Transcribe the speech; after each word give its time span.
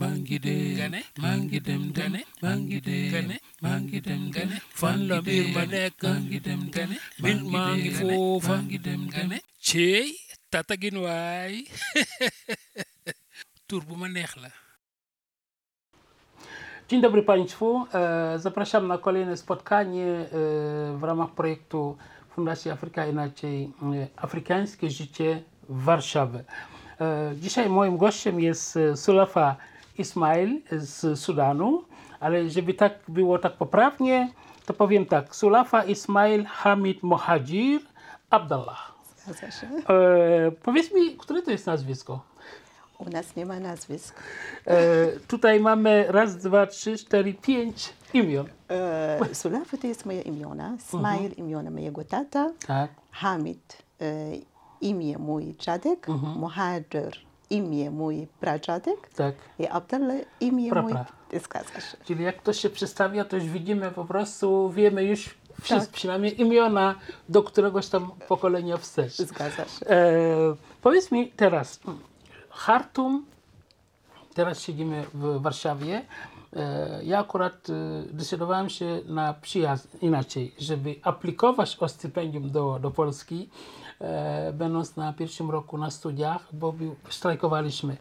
mangi 0.00 0.38
dem 0.38 0.76
gane 0.76 1.00
mangi 1.18 1.60
dem 1.60 1.92
gane 1.92 2.20
mangi 2.42 2.80
dem 2.80 3.10
gane 3.12 3.36
mangi 3.62 4.00
dem 4.00 4.30
gane 4.30 4.56
fan 4.80 5.08
la 5.08 5.20
mbir 5.24 5.46
ma 5.54 5.64
nekk 5.64 6.02
mangi 6.04 6.38
dem 6.46 6.62
gane 6.74 6.96
mbir 7.18 7.38
maa 7.52 7.72
ngi 7.76 7.90
foofa. 7.98 8.48
mangi 8.56 8.78
dem 8.86 9.02
gane 9.08 9.38
ceey 9.66 10.12
tatagin 10.52 10.96
waay. 11.04 11.64
Tur 13.68 13.82
bu 13.88 13.96
ma 13.96 14.08
neex 14.08 14.36
la. 14.36 14.50
Dzień 16.88 17.00
dobry 17.02 17.22
Państwu. 17.22 17.86
E, 17.94 18.38
Zapraszam 18.38 18.86
na 18.88 18.98
kolejne 18.98 19.36
spotkanie 19.36 20.04
e, 20.06 20.28
w 20.96 21.02
ramach 21.02 21.30
projektu 21.30 21.96
Fundacji 22.30 22.70
Afryka 22.70 23.06
Inaczej 23.06 23.64
e, 23.64 24.08
Afrykańskie 24.16 24.90
Życie 24.90 25.42
Warszawy. 25.68 26.44
E, 27.00 27.32
Dzisiaj 27.40 27.68
moim 27.68 27.96
gościem 27.96 28.40
jest 28.40 28.78
Sulafa 28.94 29.56
Ismail 29.98 30.60
z 30.72 31.18
Sudanu, 31.20 31.82
ale 32.20 32.50
żeby 32.50 32.74
tak 32.74 32.92
było 33.08 33.38
tak 33.38 33.52
poprawnie, 33.52 34.32
to 34.66 34.74
powiem 34.74 35.06
tak. 35.06 35.36
Sulafa 35.36 35.84
Ismail 35.84 36.44
Hamid 36.44 37.02
Mohajir 37.02 37.80
Abdallah. 38.30 38.92
Zgadza 39.24 39.50
się. 39.50 39.66
E, 39.88 40.50
Powiedz 40.62 40.94
mi, 40.94 41.16
które 41.16 41.42
to 41.42 41.50
jest 41.50 41.66
nazwisko? 41.66 42.20
U 42.98 43.10
nas 43.10 43.36
nie 43.36 43.46
ma 43.46 43.60
nazwisk. 43.60 44.14
E, 44.66 45.06
Tutaj 45.28 45.60
mamy 45.60 46.04
raz, 46.08 46.36
dwa, 46.36 46.66
trzy, 46.66 46.96
cztery, 46.98 47.34
pięć 47.34 47.92
imion. 48.14 48.46
E, 48.70 49.34
Sulafa 49.34 49.76
to 49.76 49.86
jest 49.86 50.06
moje 50.06 50.20
imiona. 50.20 50.76
Smail 50.78 51.32
imiona 51.32 51.70
mojego 51.70 52.04
tata. 52.04 52.50
Tak. 52.66 52.90
Hamid 53.10 53.82
e, 54.00 54.04
imię 54.80 55.18
mój 55.18 55.54
dziadek. 55.58 56.08
Muhajir 56.36 57.12
imię 57.50 57.90
mój 57.90 58.26
pradziadek. 58.40 59.08
Tak. 59.16 59.34
I 59.58 59.66
Abdallah 59.66 60.16
imię 60.40 60.70
Pra, 60.70 60.82
mój... 60.82 60.92
pra. 60.92 61.06
Zgadza 61.44 61.80
się. 61.80 61.96
Czyli 62.04 62.24
jak 62.24 62.42
to 62.42 62.52
się 62.52 62.70
przedstawia, 62.70 63.24
to 63.24 63.36
już 63.36 63.44
widzimy 63.46 63.90
po 63.90 64.04
prostu, 64.04 64.70
wiemy 64.70 65.04
już 65.04 65.34
wszystkie, 65.62 65.86
Tak. 65.86 65.94
przynajmniej 65.94 66.40
imiona 66.40 66.94
do 67.28 67.42
któregoś 67.42 67.88
tam 67.88 68.10
pokolenia 68.28 68.76
wstecz. 68.76 69.12
Zgadza 69.16 69.64
się. 69.64 69.86
E, 69.86 70.26
powiedz 70.82 71.12
mi 71.12 71.28
teraz, 71.28 71.80
Hartum, 72.50 73.26
teraz 74.34 74.60
siedzimy 74.60 75.04
w 75.14 75.42
Warszawie. 75.42 76.02
E, 76.56 77.00
ja 77.04 77.18
akurat 77.18 77.70
e, 77.70 77.72
decydowałem 78.12 78.70
się 78.70 79.00
na 79.06 79.34
przyjazd 79.34 80.02
inaczej, 80.02 80.54
żeby 80.58 80.94
aplikować 81.02 81.76
o 81.80 81.88
stypendium 81.88 82.50
do, 82.50 82.78
do 82.78 82.90
Polski, 82.90 83.48
będąc 84.52 84.96
na 84.96 85.12
pierwszym 85.12 85.50
roku 85.50 85.78
na 85.78 85.90
studiach, 85.90 86.48
bo 86.52 86.74
strajkowaliśmy. 87.10 87.96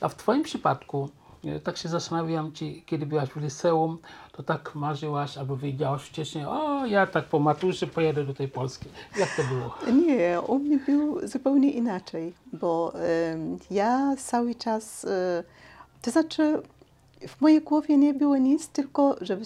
A 0.00 0.08
w 0.08 0.14
Twoim 0.14 0.42
przypadku, 0.42 1.08
e, 1.44 1.60
tak 1.60 1.76
się 1.76 1.88
zastanawiam, 1.88 2.52
czy 2.52 2.72
kiedy 2.72 3.06
byłaś 3.06 3.28
w 3.28 3.36
liceum, 3.36 3.98
to 4.32 4.42
tak 4.42 4.74
marzyłaś 4.74 5.38
albo 5.38 5.56
wiedziałaś 5.56 6.02
wcześniej, 6.02 6.44
o 6.44 6.86
ja 6.86 7.06
tak 7.06 7.24
po 7.24 7.38
maturze 7.38 7.86
pojadę 7.86 8.24
do 8.24 8.34
tej 8.34 8.48
Polski. 8.48 8.88
Jak 9.18 9.36
to 9.36 9.42
było? 9.42 9.92
Nie, 10.02 10.40
u 10.40 10.58
mnie 10.58 10.78
był 10.78 11.28
zupełnie 11.28 11.70
inaczej, 11.70 12.34
bo 12.52 12.92
ja 13.70 14.16
cały 14.16 14.54
czas, 14.54 15.04
e, 15.04 15.44
to 16.02 16.10
znaczy 16.10 16.62
w 17.28 17.40
mojej 17.40 17.60
głowie 17.60 17.96
nie 17.96 18.14
było 18.14 18.36
nic, 18.36 18.68
tylko 18.68 19.16
żeby 19.20 19.44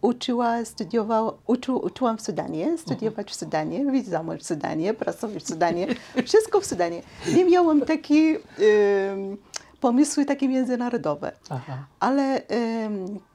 uczyła, 0.00 0.64
studiowała, 0.64 1.32
uczu, 1.46 1.76
uczyłam 1.76 2.18
w 2.18 2.22
Sudanie, 2.22 2.78
studiować 2.78 3.30
w 3.30 3.34
Sudanie, 3.34 3.84
mąż 4.24 4.40
w 4.40 4.46
Sudanie, 4.46 4.94
pracować 4.94 5.42
w 5.42 5.48
Sudanie, 5.48 5.86
wszystko 6.26 6.60
w 6.60 6.66
Sudanie. 6.66 7.02
Nie 7.34 7.44
miałam 7.44 7.80
takie 7.80 8.14
em, 8.14 9.36
pomysły 9.80 10.24
takie 10.24 10.48
międzynarodowe. 10.48 11.32
Aha. 11.50 11.86
Ale 12.00 12.42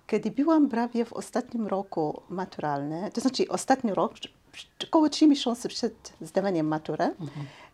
kiedy 0.07 0.31
byłam 0.31 0.69
prawie 0.69 1.05
w 1.05 1.13
ostatnim 1.13 1.67
roku 1.67 2.21
maturalnym, 2.29 3.11
to 3.11 3.21
znaczy 3.21 3.43
ostatni 3.49 3.93
rok, 3.93 4.13
około 4.87 5.09
3 5.09 5.27
miesiące 5.27 5.69
przed 5.69 6.13
zdawaniem 6.21 6.67
matury, 6.67 7.15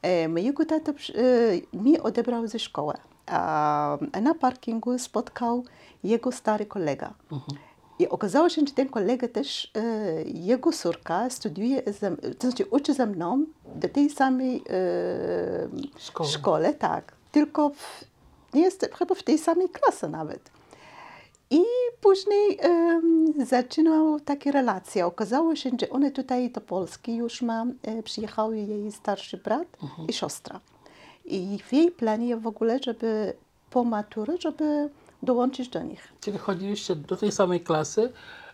e, 0.01 0.27
mojego 0.27 0.65
tata 0.65 0.91
e, 0.91 1.77
mi 1.77 1.99
odebrał 1.99 2.47
ze 2.47 2.59
szkoły. 2.59 2.93
A 3.27 3.97
na 4.21 4.33
parkingu 4.35 4.99
spotkał 4.99 5.63
jego 6.03 6.31
stary 6.31 6.65
kolega. 6.65 7.13
I 7.99 8.09
okazało 8.09 8.49
się, 8.49 8.61
że 8.67 8.73
ten 8.73 8.89
kolega 8.89 9.27
też, 9.27 9.71
e, 9.75 10.23
jego 10.23 10.71
córka 10.71 11.29
studiuje, 11.29 11.81
ze, 11.99 12.17
to 12.17 12.47
znaczy 12.47 12.65
uczy 12.65 12.93
ze 12.93 13.05
mną 13.05 13.45
do 13.75 13.89
tej 13.89 14.09
samej 14.09 14.63
e, 14.69 15.99
Szkoły. 15.99 16.29
szkole, 16.29 16.73
tak. 16.73 17.13
Tylko 17.31 17.69
w, 17.69 18.05
nie 18.53 18.61
jest 18.61 18.89
chyba 18.97 19.15
w 19.15 19.23
tej 19.23 19.37
samej 19.37 19.69
klasie 19.69 20.07
nawet. 20.07 20.49
I 21.49 21.63
później 22.01 22.57
em, 22.61 23.33
zaczynał 23.45 24.19
takie 24.19 24.51
relacje. 24.51 25.05
Okazało 25.05 25.55
się, 25.55 25.69
że 25.81 25.89
one 25.89 26.11
tutaj 26.11 26.49
do 26.49 26.61
Polski 26.61 27.15
już 27.15 27.41
ma, 27.41 27.65
e, 27.83 28.03
przyjechały 28.03 28.57
jej 28.57 28.91
starszy 28.91 29.37
brat 29.37 29.67
i 30.07 30.13
siostra. 30.13 30.59
I 31.25 31.59
w 31.67 31.73
jej 31.73 31.91
planie 31.91 32.37
w 32.37 32.47
ogóle, 32.47 32.79
żeby 32.79 33.33
po 33.69 33.83
maturze, 33.83 34.37
żeby 34.39 34.89
dołączyć 35.23 35.69
do 35.69 35.83
nich. 35.83 36.13
Czyli 36.21 36.37
chodziliście 36.37 36.95
do 36.95 37.17
tej 37.17 37.31
samej 37.31 37.61
klasy, 37.61 38.11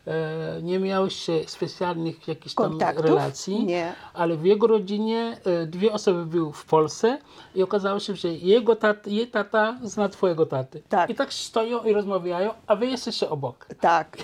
e, 0.07 0.61
nie 0.61 0.79
miałyście 0.79 1.41
specjalnych 1.47 2.27
jakichś 2.27 2.55
tam 2.55 2.69
Kontaktów? 2.69 3.05
relacji, 3.05 3.65
Nie. 3.65 3.93
ale 4.13 4.37
w 4.37 4.45
jego 4.45 4.67
rodzinie 4.67 5.37
e, 5.45 5.65
dwie 5.65 5.91
osoby 5.93 6.25
były 6.25 6.53
w 6.53 6.65
Polsce 6.65 7.17
i 7.55 7.63
okazało 7.63 7.99
się, 7.99 8.15
że 8.15 8.27
jego 8.33 8.75
tat, 8.75 9.07
jej 9.07 9.27
tata 9.27 9.77
zna 9.83 10.09
twojego 10.09 10.45
taty. 10.45 10.81
Tak. 10.89 11.09
I 11.09 11.15
tak 11.15 11.33
stoją 11.33 11.83
i 11.83 11.93
rozmawiają, 11.93 12.51
a 12.67 12.75
wy 12.75 12.85
jesteście 12.85 13.29
obok. 13.29 13.65
Tak. 13.79 14.17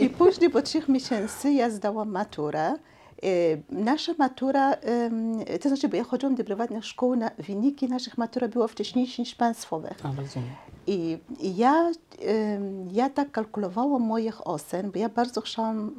I 0.00 0.08
później 0.10 0.50
po 0.50 0.62
trzech 0.62 0.88
miesięcy 0.88 1.52
ja 1.52 1.70
zdałam 1.70 2.10
maturę. 2.10 2.74
E, 3.22 3.28
Nasza 3.70 4.12
matura, 4.18 4.72
em, 4.72 5.38
to 5.62 5.68
znaczy, 5.68 5.88
bo 5.88 5.96
ja 5.96 6.04
chodziłam 6.04 6.34
do 6.34 6.44
prywatnych 6.44 6.84
szkół, 6.84 7.16
na, 7.16 7.30
wyniki 7.38 7.88
naszych 7.88 8.18
matur 8.18 8.48
były 8.48 8.68
wcześniejsze 8.68 9.22
niż 9.22 9.34
państwowych. 9.34 9.96
A, 10.02 10.08
rozumiem. 10.22 10.48
I 10.86 11.18
i 11.40 11.56
ja, 11.56 11.90
em, 12.20 12.88
ja 12.92 13.10
tak 13.10 13.30
kalkulowałam 13.30 14.02
moich 14.02 14.46
ocen, 14.46 14.90
bo 14.90 14.98
ja 14.98 15.08
bardzo 15.08 15.40
chciałam 15.40 15.94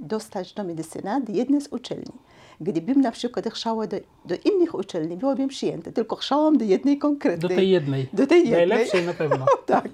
dostać 0.00 0.52
do 0.52 0.64
medycyny 0.64 1.20
do 1.20 1.32
jednej 1.32 1.60
z 1.60 1.68
uczelni. 1.72 2.12
Gdybym 2.60 3.00
na 3.00 3.10
przykład 3.12 3.48
chciała 3.54 3.86
do, 3.86 3.96
do 4.24 4.34
innych 4.44 4.74
uczelni, 4.74 5.16
byłabym 5.16 5.48
przyjęta, 5.48 5.92
tylko 5.92 6.16
chciałam 6.16 6.58
do 6.58 6.64
jednej 6.64 6.96
Do 6.98 7.00
konkretnej. 7.02 7.56
tej 7.56 7.70
jednej. 7.70 8.08
Do 8.12 8.26
tej 8.26 8.38
jednej. 8.48 8.68
Najlepszej 8.68 9.06
na 9.06 9.14
pewno. 9.14 9.46
tak. 9.66 9.88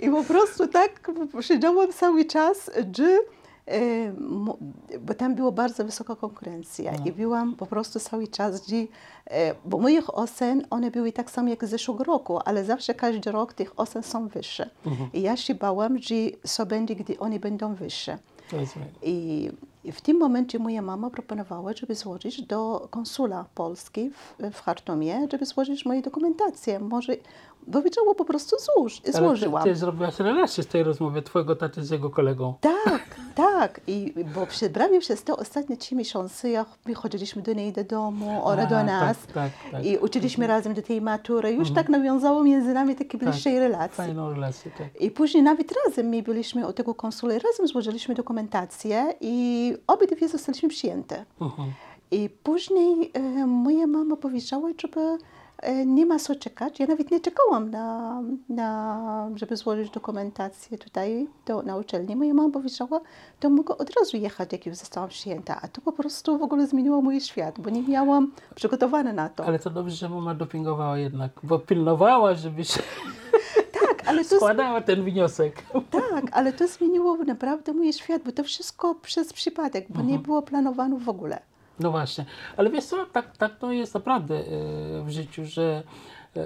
I 0.00 0.10
po 0.10 0.24
prostu 0.24 0.66
tak 0.66 1.10
siedziałam 1.40 1.92
cały 1.92 2.24
czas, 2.24 2.70
że 2.96 3.04
e, 3.04 3.18
mo- 3.18 3.22
bo 5.00 5.14
tam 5.14 5.34
była 5.34 5.52
bardzo 5.52 5.84
wysoka 5.84 6.16
konkurencja 6.16 6.92
i 7.04 7.12
byłam 7.12 7.56
po 7.56 7.66
prostu 7.66 8.00
cały 8.00 8.28
czas, 8.28 8.66
że, 8.66 8.76
e, 9.26 9.54
bo 9.64 9.78
moich 9.78 10.14
ocen, 10.18 10.66
one 10.70 10.90
były 10.90 11.12
tak 11.12 11.30
samo 11.30 11.48
jak 11.48 11.64
z 11.64 11.70
zeszłego 11.70 12.04
roku, 12.04 12.38
ale 12.44 12.64
zawsze 12.64 12.94
każdy 12.94 13.32
rok 13.32 13.52
tych 13.52 13.80
ocen 13.80 14.02
są 14.02 14.28
wyższe. 14.28 14.70
I 15.12 15.22
ja 15.22 15.36
się 15.36 15.54
bałam, 15.54 15.98
że 15.98 16.14
co 16.44 16.66
będzie, 16.66 16.94
gdy 16.96 17.18
one 17.18 17.40
będą 17.40 17.74
wyższe. 17.74 18.18
I 19.02 19.50
w 19.92 20.00
tym 20.00 20.16
momencie 20.18 20.58
moja 20.58 20.82
mama 20.82 21.10
proponowała, 21.10 21.72
żeby 21.72 21.94
złożyć 21.94 22.42
do 22.42 22.88
konsula 22.90 23.44
Polski 23.54 24.10
w, 24.10 24.50
w 24.52 24.60
Chartumie, 24.60 25.28
żeby 25.32 25.46
złożyć 25.46 25.84
moje 25.86 26.02
dokumentacje. 26.02 26.80
Może, 26.80 27.12
powiedziała 27.72 28.14
po 28.14 28.24
prostu 28.24 28.56
złóż, 28.58 29.00
Ale 29.04 29.12
ty, 29.12 29.18
złożyłam. 29.18 29.64
ty 29.64 29.74
zrobiłaś 29.74 30.18
relację 30.18 30.64
z 30.64 30.66
tej 30.66 30.82
rozmowy 30.82 31.22
twojego 31.22 31.56
taty 31.56 31.84
z 31.84 31.90
jego 31.90 32.10
kolegą. 32.10 32.54
Tak, 32.60 33.16
tak. 33.34 33.80
I, 33.86 34.14
bo 34.34 34.46
przy, 34.46 34.70
prawie 34.70 35.00
przez 35.00 35.22
te 35.22 35.36
ostatnie 35.36 35.76
trzy 35.76 35.94
miesiące 35.94 36.50
ja, 36.50 36.66
my 36.86 36.94
chodziliśmy 36.94 37.42
do 37.42 37.52
niej 37.52 37.72
do 37.72 37.84
domu, 37.84 38.44
ona 38.44 38.66
do 38.66 38.84
nas. 38.84 39.16
Tak, 39.18 39.34
tak, 39.34 39.52
tak. 39.72 39.86
I 39.86 39.98
uczyliśmy 39.98 40.46
razem 40.46 40.74
do 40.74 40.82
tej 40.82 41.00
matury. 41.00 41.52
Już 41.52 41.70
tak 41.70 41.88
nawiązało 41.88 42.44
między 42.44 42.74
nami 42.74 42.96
takie 42.96 43.18
bliższej 43.18 43.58
relacje. 43.58 43.96
Fajną 43.96 44.30
relację, 44.30 44.70
tak. 44.78 45.00
I 45.00 45.10
później 45.10 45.42
nawet 45.42 45.74
razem 45.86 46.06
my 46.06 46.22
byliśmy 46.22 46.68
u 46.68 46.72
tego 46.72 46.94
konsula 46.94 47.34
i 47.34 47.38
razem 47.38 47.68
złożyliśmy 47.68 48.14
dokumentację 48.14 49.14
i 49.20 49.74
obydwie 49.86 50.28
zostaliśmy 50.28 50.68
przyjęte. 50.68 51.24
Mhm. 51.40 51.72
I 52.10 52.30
później 52.42 53.10
e, 53.14 53.46
moja 53.46 53.86
mama 53.86 54.16
powiedziała, 54.16 54.68
żeby 54.82 55.18
nie 55.86 56.06
ma 56.06 56.18
co 56.18 56.34
czekać. 56.34 56.80
Ja 56.80 56.86
nawet 56.86 57.10
nie 57.10 57.20
czekałam 57.20 57.70
na, 57.70 58.22
na 58.48 59.30
żeby 59.34 59.56
złożyć 59.56 59.90
dokumentację 59.90 60.78
tutaj 60.78 61.26
do, 61.46 61.62
na 61.62 61.76
uczelni. 61.76 62.16
Moja 62.16 62.34
mama 62.34 62.52
powiedziała, 62.52 63.00
to 63.40 63.50
mogę 63.50 63.78
od 63.78 63.90
razu 63.98 64.16
jechać, 64.16 64.52
jak 64.52 64.66
już 64.66 64.76
zostałam 64.76 65.08
przyjęta. 65.08 65.60
A 65.62 65.68
to 65.68 65.80
po 65.80 65.92
prostu 65.92 66.38
w 66.38 66.42
ogóle 66.42 66.66
zmieniło 66.66 67.02
mój 67.02 67.20
świat, 67.20 67.60
bo 67.60 67.70
nie 67.70 67.82
miałam 67.82 68.32
przygotowane 68.54 69.12
na 69.12 69.28
to. 69.28 69.44
Ale 69.44 69.58
to 69.58 69.70
dobrze, 69.70 69.96
że 69.96 70.08
mama 70.08 70.34
dopingowała 70.34 70.98
jednak, 70.98 71.30
bo 71.42 71.58
pilnowała, 71.58 72.34
żebyś 72.34 72.68
tak, 73.80 74.02
ale 74.06 74.24
to, 74.24 74.36
składała 74.36 74.80
ten 74.80 75.04
wniosek. 75.04 75.62
tak, 75.90 76.24
ale 76.32 76.52
to 76.52 76.68
zmieniło 76.68 77.16
naprawdę 77.16 77.72
mój 77.72 77.92
świat, 77.92 78.22
bo 78.24 78.32
to 78.32 78.44
wszystko 78.44 78.94
przez 78.94 79.32
przypadek, 79.32 79.86
bo 79.88 80.02
nie 80.02 80.18
było 80.18 80.42
planowane 80.42 80.98
w 80.98 81.08
ogóle. 81.08 81.47
No 81.80 81.90
właśnie, 81.90 82.24
ale 82.56 82.70
wiesz 82.70 82.84
co, 82.84 83.06
tak, 83.06 83.36
tak 83.36 83.58
to 83.58 83.72
jest 83.72 83.94
naprawdę 83.94 84.34
e, 84.34 84.42
w 85.02 85.10
życiu, 85.10 85.44
że 85.44 85.82
e, 86.36 86.42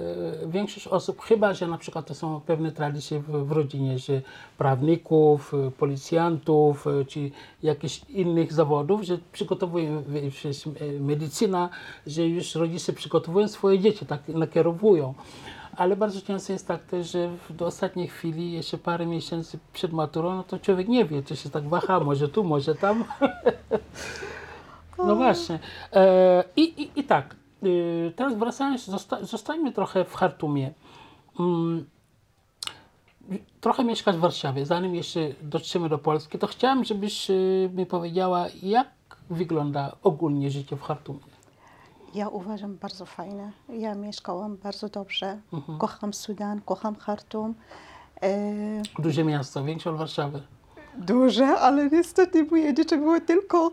większość 0.47 0.87
osób, 0.87 1.21
chyba 1.21 1.53
że 1.53 1.67
na 1.67 1.77
przykład 1.77 2.05
to 2.05 2.15
są 2.15 2.41
pewne 2.41 2.71
tradycje 2.71 3.19
w, 3.19 3.47
w 3.47 3.51
rodzinie, 3.51 3.99
że 3.99 4.21
prawników, 4.57 5.53
e, 5.53 5.71
policjantów 5.71 6.85
czy 7.07 7.31
jakichś 7.63 8.01
innych 8.09 8.53
zawodów, 8.53 9.01
że 9.01 9.17
przygotowują 9.31 10.03
przecież, 10.29 10.69
medycyna, 10.99 11.69
że 12.07 12.27
już 12.27 12.55
rodzice 12.55 12.93
przygotowują 12.93 13.47
swoje 13.47 13.79
dzieci, 13.79 14.05
tak 14.05 14.27
nakierowują. 14.27 15.13
Ale 15.77 15.95
bardzo 15.95 16.21
często 16.21 16.53
jest 16.53 16.67
tak 16.67 16.83
też, 16.83 17.11
że 17.11 17.29
do 17.49 17.65
ostatniej 17.65 18.07
chwili, 18.07 18.51
jeszcze 18.51 18.77
parę 18.77 19.05
miesięcy 19.05 19.59
przed 19.73 19.93
maturą, 19.93 20.35
no 20.35 20.43
to 20.43 20.59
człowiek 20.59 20.87
nie 20.87 21.05
wie, 21.05 21.23
czy 21.23 21.35
się 21.35 21.49
tak 21.49 21.69
waha, 21.69 21.99
może 21.99 22.29
tu, 22.29 22.43
może 22.43 22.75
tam. 22.75 23.03
No 24.97 25.15
właśnie. 25.15 25.59
E, 25.93 26.43
i, 26.55 26.61
i, 26.61 26.99
I 26.99 27.03
tak, 27.03 27.35
e, 27.63 27.67
teraz 28.11 28.33
wracając, 28.33 28.85
zosta, 28.85 29.23
zostańmy 29.23 29.71
trochę 29.71 30.05
w 30.05 30.15
Chartumie. 30.15 30.73
Mm, 31.39 31.85
trochę 33.61 33.83
mieszkasz 33.83 34.15
w 34.15 34.19
Warszawie. 34.19 34.65
Zanim 34.65 34.95
jeszcze 34.95 35.19
dotrzemy 35.41 35.89
do 35.89 35.97
Polski, 35.97 36.39
to 36.39 36.47
chciałem, 36.47 36.83
żebyś 36.85 37.29
e, 37.29 37.33
mi 37.73 37.85
powiedziała, 37.85 38.45
jak 38.63 38.87
wygląda 39.29 39.95
ogólnie 40.03 40.51
życie 40.51 40.75
w 40.75 40.81
Chartumie. 40.81 41.19
Ja 42.15 42.27
uważam 42.29 42.77
bardzo 42.77 43.05
fajne. 43.05 43.51
Ja 43.69 43.95
mieszkałam 43.95 44.57
bardzo 44.57 44.89
dobrze. 44.89 45.39
Mhm. 45.53 45.77
Kocham 45.77 46.13
Sudan, 46.13 46.61
kocham 46.61 46.95
Khartoum. 46.95 47.55
E, 48.21 48.81
Duże 48.99 49.23
miasto, 49.23 49.63
większe 49.63 49.89
od 49.89 49.97
Warszawy. 49.97 50.41
Duże, 50.97 51.47
ale 51.47 51.89
niestety 51.89 52.43
moje 52.51 52.73
dzieci 52.73 52.97
były 52.97 53.21
tylko 53.21 53.71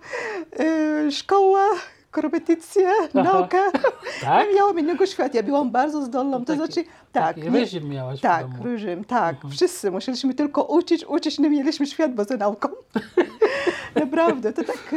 e, 1.06 1.10
szkoła, 1.12 1.64
korepetycje, 2.10 2.90
nauka. 3.14 3.58
Tak? 4.20 4.48
Nie 4.48 4.54
miałam 4.54 4.78
innego 4.78 5.06
świata. 5.06 5.30
Ja 5.34 5.42
byłam 5.42 5.70
bardzo 5.70 6.02
zdolną. 6.02 6.38
To 6.38 6.44
Taki- 6.44 6.56
znaczy, 6.58 6.84
tak. 7.12 7.36
reżim 7.36 7.88
miałaś 7.88 8.20
Tak. 8.20 8.44
Mhm. 8.44 8.64
reżim, 8.64 9.04
tak. 9.04 9.36
Wszyscy 9.50 9.90
musieliśmy 9.90 10.34
tylko 10.34 10.62
uczyć, 10.64 11.04
uczyć. 11.04 11.38
Nie 11.38 11.50
mieliśmy 11.50 11.86
świat 11.86 12.10
poza 12.16 12.36
nauką. 12.36 12.68
Naprawdę, 13.94 14.52
to 14.52 14.64
tak... 14.64 14.94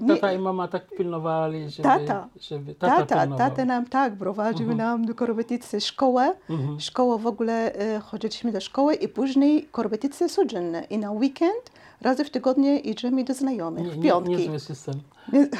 nie- 0.00 0.14
Tata 0.14 0.32
i 0.32 0.38
mama 0.38 0.68
tak 0.68 0.86
pilnowali, 0.96 1.70
żeby... 1.70 1.82
Tata. 1.82 2.28
żeby 2.40 2.74
tata, 2.74 2.96
Tata, 2.96 3.20
pilnował. 3.20 3.50
tata 3.50 3.64
nam 3.64 3.86
tak 3.86 4.16
prowadził 4.16 4.74
nam 4.74 5.04
do 5.06 5.14
korepetycji 5.14 5.80
szkołę. 5.80 6.34
Szkoła 6.78 7.18
w 7.18 7.26
ogóle, 7.26 7.74
e, 7.74 8.00
chodziliśmy 8.00 8.52
do 8.52 8.60
szkoły 8.60 8.94
i 8.94 9.08
później 9.08 9.64
korepetycje 9.72 10.28
codzienne. 10.28 10.84
I 10.90 10.98
na 10.98 11.10
weekend 11.10 11.70
razy 12.00 12.24
w 12.24 12.30
tygodniu 12.30 12.72
idziemy 12.78 13.24
do 13.24 13.34
znajomych, 13.34 13.84
Nie, 13.84 13.90
w 13.90 13.96
nie, 13.98 14.02
piątki. 14.02 14.36
niezły 14.36 14.60
system. 14.60 14.94
Nie- 15.32 15.48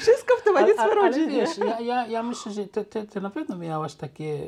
Wszystko 0.00 0.34
w 0.34 0.56
ale, 0.56 0.74
ale 0.78 0.94
rodziny. 0.94 1.26
wiesz, 1.32 1.58
ja, 1.58 1.80
ja, 1.80 2.06
ja 2.06 2.22
myślę, 2.22 2.52
że 2.52 2.66
ty, 2.66 2.84
ty, 2.84 3.04
ty 3.04 3.20
na 3.20 3.30
pewno 3.30 3.56
miałaś 3.56 3.94
takie 3.94 4.38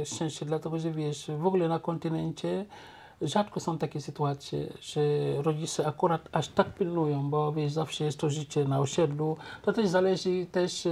e, 0.00 0.06
szczęście, 0.06 0.46
dlatego 0.46 0.78
że 0.78 0.90
wiesz, 0.90 1.30
w 1.38 1.46
ogóle 1.46 1.68
na 1.68 1.78
kontynencie 1.78 2.64
rzadko 3.22 3.60
są 3.60 3.78
takie 3.78 4.00
sytuacje, 4.00 4.72
że 4.80 5.00
rodzice 5.42 5.86
akurat 5.86 6.28
aż 6.32 6.48
tak 6.48 6.74
pilnują, 6.74 7.30
bo 7.30 7.52
wiesz, 7.52 7.72
zawsze 7.72 8.04
jest 8.04 8.18
to 8.18 8.30
życie 8.30 8.64
na 8.64 8.80
osiedlu. 8.80 9.36
To 9.62 9.72
też 9.72 9.88
zależy 9.88 10.46
też, 10.52 10.86
e, 10.86 10.90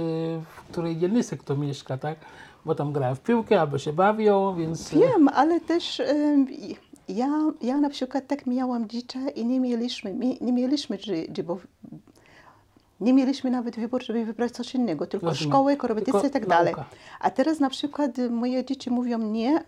w 0.55 0.63
której 0.71 0.97
dzielnicy 0.97 1.37
kto 1.37 1.57
mieszka, 1.57 1.97
tak? 1.97 2.17
Bo 2.65 2.75
tam 2.75 2.91
grają 2.93 3.15
w 3.15 3.19
piłkę 3.19 3.61
albo 3.61 3.77
się 3.77 3.93
bawią, 3.93 4.55
więc... 4.55 4.93
e, 4.93 4.99
Wiem, 4.99 5.27
ale 5.27 5.59
też 5.59 6.01
ja, 7.09 7.51
ja 7.61 7.77
na 7.77 7.89
przykład 7.89 8.27
tak 8.27 8.45
miałam 8.47 8.87
dzieci 8.89 9.19
i 9.35 9.45
nie 9.45 9.59
mieliśmy, 9.59 10.13
mi- 10.13 10.37
nie 10.41 10.53
mieliśmy, 10.53 10.97
bo 11.43 11.57
nie 13.01 13.13
mieliśmy 13.13 13.51
nawet 13.51 13.75
wyboru, 13.75 14.05
żeby 14.05 14.25
wybrać 14.25 14.51
coś 14.51 14.75
innego, 14.75 15.07
tylko 15.07 15.25
Rozumiem. 15.25 15.51
szkołę, 15.51 15.77
korepetycje 15.77 16.27
i 16.29 16.31
tak 16.31 16.47
dalej. 16.47 16.73
nauka. 16.73 16.89
A 17.19 17.29
teraz 17.29 17.59
na 17.59 17.69
przykład 17.69 18.19
y, 18.19 18.29
moje 18.29 18.65
dzieci 18.65 18.89
mówią 18.89 19.17
nie, 19.17 19.63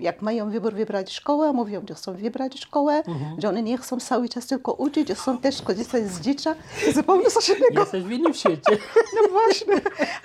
jak 0.00 0.22
mają 0.22 0.50
wybór 0.50 0.72
wybrać 0.74 1.12
szkołę, 1.12 1.52
mówią, 1.52 1.82
że 1.88 1.94
chcą 1.94 2.14
wybrać 2.16 2.60
szkołę, 2.60 2.94
Mhm. 3.06 3.40
że 3.40 3.48
one 3.48 3.62
nie 3.62 3.78
chcą 3.78 4.00
cały 4.00 4.28
czas 4.28 4.46
tylko 4.46 4.72
uczyć, 4.72 5.08
że 5.08 5.14
chcą 5.14 5.38
też 5.38 5.62
korzystać 5.62 6.04
z 6.04 6.20
dzieci, 6.20 6.48
zupełnie 6.94 7.26
coś 7.30 7.48
innego. 7.48 7.80
Jesteś 7.80 8.04
w 8.04 8.10
innym 8.10 8.34
świecie. 8.34 8.76
No 9.22 9.28
właśnie. 9.30 9.74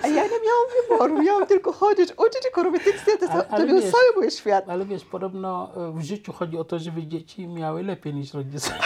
A 0.03 0.07
ja 0.07 0.23
nie 0.23 0.29
miałam 0.29 0.67
wyboru, 0.89 1.23
miałam 1.23 1.45
tylko 1.47 1.71
chodzić, 1.71 2.09
uczyć 2.11 2.41
i 2.49 2.53
korepetycje, 2.53 3.17
to, 3.17 3.29
Ale- 3.31 3.43
to 3.43 3.49
ale 3.51 3.65
był 3.65 3.75
wiesz- 3.81 3.91
cały 3.91 4.03
mój 4.15 4.31
świat. 4.31 4.69
Ale 4.69 4.85
wiesz, 4.85 5.05
podobno 5.05 5.69
e, 5.89 5.91
w 5.91 6.01
życiu 6.03 6.33
chodzi 6.33 6.57
o 6.57 6.63
to, 6.63 6.79
żeby 6.79 7.07
dzieci 7.07 7.47
miały 7.47 7.83
lepiej 7.83 8.13
niż 8.13 8.33
rodzice. 8.33 8.71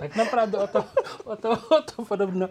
tak 0.00 0.16
naprawdę 0.16 0.58
o 0.58 0.68
to, 0.68 0.84
o 1.24 1.36
to, 1.36 1.50
o 1.50 1.82
to 1.82 2.02
podobno 2.08 2.44
e, 2.44 2.48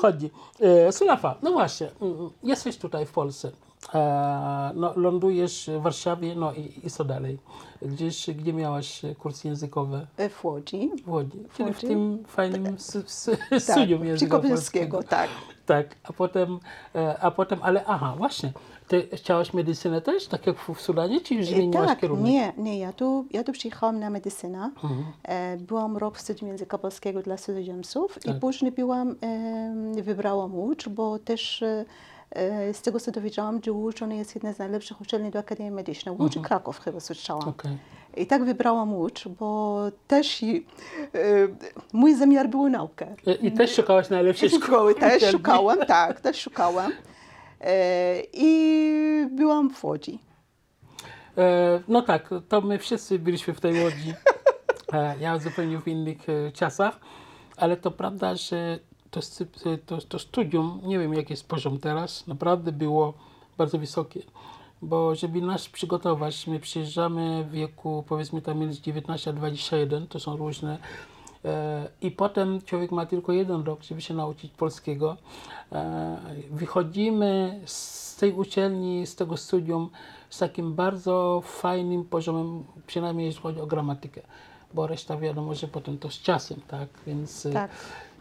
chodzi. 0.00 0.30
E, 0.60 0.92
Sulafa, 0.92 1.34
no 1.42 1.52
właśnie, 1.52 1.88
mm, 2.02 2.30
jesteś 2.42 2.76
tutaj 2.76 3.06
w 3.06 3.12
Polsce. 3.12 3.50
E, 3.94 4.70
no, 4.74 4.92
lądujesz 4.96 5.70
w 5.78 5.82
Warszawie, 5.82 6.34
no 6.34 6.52
i, 6.52 6.80
i 6.86 6.90
co 6.90 7.04
dalej? 7.04 7.38
Gdzieś, 7.82 8.30
gdzie 8.30 8.52
miałaś 8.52 9.02
kurs 9.18 9.44
językowy? 9.44 10.06
W 10.30 10.44
Łodzi. 10.44 10.90
W 11.04 11.08
Łodzi. 11.10 11.38
Czyli 11.56 11.72
w 11.74 11.80
tym 11.80 12.24
fajnym 12.26 12.74
s- 12.74 13.30
Tak, 13.50 13.60
studium 13.62 14.04
języka 14.04 14.38
Psikowskiego, 14.38 14.98
polskiego. 14.98 15.02
tak. 15.02 15.30
Tak, 15.66 15.96
a 16.04 16.12
potem, 16.12 16.58
e, 16.94 17.18
a 17.20 17.30
potem, 17.30 17.58
ale 17.62 17.84
aha, 17.86 18.14
właśnie, 18.18 18.52
ty 18.88 19.08
chciałaś 19.12 19.52
medycynę 19.52 20.00
też, 20.00 20.26
tak 20.26 20.46
jak 20.46 20.56
w, 20.58 20.80
Sudanie, 20.80 21.20
czy 21.20 21.34
już 21.34 21.46
zmieniłaś 21.46 21.88
tak, 21.88 22.00
kierunek? 22.00 22.24
nie, 22.24 22.52
nie, 22.56 22.78
ja 22.78 22.92
tu, 22.92 23.26
ja 23.30 23.44
tu 23.44 23.52
przyjechałam 23.52 24.00
na 24.00 24.10
medycynę. 24.10 24.70
Mhm. 24.82 25.04
E, 25.22 25.56
byłam 25.56 25.96
rok 25.96 26.18
w 26.18 26.20
studium 26.20 26.50
języka 26.50 26.78
polskiego 26.78 27.22
dla 27.22 27.36
cudzoziemców 27.36 28.18
Tak. 28.18 28.36
i 28.36 28.40
później 28.40 28.72
byłam, 28.72 29.16
e, 29.96 30.02
wybrałam 30.02 30.54
Łódź, 30.54 30.88
bo 30.88 31.18
też 31.18 31.62
e, 31.62 31.84
e, 32.30 32.74
z 32.74 32.82
tego 32.82 33.00
co 33.00 33.12
dowiedziałam, 33.12 33.60
że 33.64 33.72
Łódź 33.72 34.00
jest 34.00 34.34
jedna 34.34 34.52
z 34.52 34.58
najlepszych 34.58 35.00
uczelni 35.00 35.30
do 35.30 35.38
Akademii 35.38 35.72
Medycznej. 35.72 36.14
Łódź 36.18 36.36
i 36.36 36.40
Kraków 36.40 36.78
chyba 36.78 37.00
słyszałam. 37.00 37.48
Mhm. 37.48 37.54
Okej. 37.58 37.78
I 38.16 38.26
tak 38.26 38.44
wybrałam 38.44 38.94
Łódź, 38.94 39.28
bo 39.28 39.80
też 40.08 40.42
i, 40.42 40.66
e, 41.14 41.18
mój 41.92 42.14
zamiar 42.14 42.48
był 42.48 42.68
naukę. 42.68 43.06
I, 43.26 43.46
I 43.46 43.52
też 43.52 43.74
szukałaś 43.74 44.10
najlepszej 44.10 44.50
szkoły. 44.60 44.62
Szkoły 44.64 44.94
też 44.94 45.30
szukałam, 45.30 45.78
tak, 45.86 46.20
też 46.20 46.40
szukałam. 46.40 46.92
E, 47.64 48.22
I 48.32 49.26
byłam 49.30 49.70
w 49.70 49.84
Łodzi. 49.84 50.18
E, 51.38 51.80
no 51.88 52.02
tak, 52.02 52.30
to 52.48 52.60
my 52.60 52.78
wszyscy 52.78 53.18
byliśmy 53.18 53.54
w 53.54 53.60
tej 53.60 53.84
łodzi. 53.84 54.14
E, 54.92 55.14
ja 55.20 55.38
zupełnie 55.38 55.80
w 55.80 55.88
innych 55.88 56.18
czasach, 56.52 57.00
ale 57.56 57.76
to 57.76 57.90
prawda, 57.90 58.34
że 58.36 58.78
to, 59.10 59.20
to, 59.86 59.98
to 59.98 60.18
studium, 60.18 60.80
nie 60.84 60.98
wiem 60.98 61.14
jaki 61.14 61.32
jest 61.32 61.48
poziom 61.48 61.78
teraz, 61.78 62.26
naprawdę 62.26 62.72
było 62.72 63.14
bardzo 63.58 63.78
wysokie. 63.78 64.22
Bo 64.82 65.14
żeby 65.14 65.40
nas 65.40 65.68
przygotować, 65.68 66.46
my 66.46 66.60
przyjeżdżamy 66.60 67.44
w 67.44 67.50
wieku 67.50 68.04
powiedzmy 68.08 68.42
tam 68.42 68.58
między 68.58 68.82
19 68.82 69.30
a 69.30 69.32
21, 69.32 70.06
to 70.06 70.20
są 70.20 70.36
różne 70.36 70.78
I 72.00 72.10
potem 72.10 72.62
człowiek 72.62 72.92
ma 72.92 73.06
tylko 73.06 73.32
jeden 73.32 73.62
rok, 73.64 73.82
żeby 73.82 74.00
się 74.00 74.14
nauczyć 74.14 74.52
polskiego. 74.52 75.16
E, 75.72 76.16
Wychodzimy 76.50 77.60
z 77.66 78.16
tej 78.16 78.32
uczelni, 78.32 79.06
z 79.06 79.16
tego 79.16 79.36
studium 79.36 79.90
z 80.30 80.38
takim 80.38 80.74
bardzo 80.74 81.42
fajnym 81.44 82.04
poziomem, 82.04 82.64
przynajmniej 82.86 83.26
jeśli 83.26 83.42
chodzi 83.42 83.60
o 83.60 83.66
gramatykę, 83.66 84.20
bo 84.74 84.86
reszta 84.86 85.16
wiadomo, 85.16 85.54
że 85.54 85.68
potem 85.68 85.98
to 85.98 86.10
z 86.10 86.18
czasem, 86.22 86.60
tak? 86.68 86.88
Więc, 87.06 87.46
e, 87.46 87.52
Tak. 87.52 87.70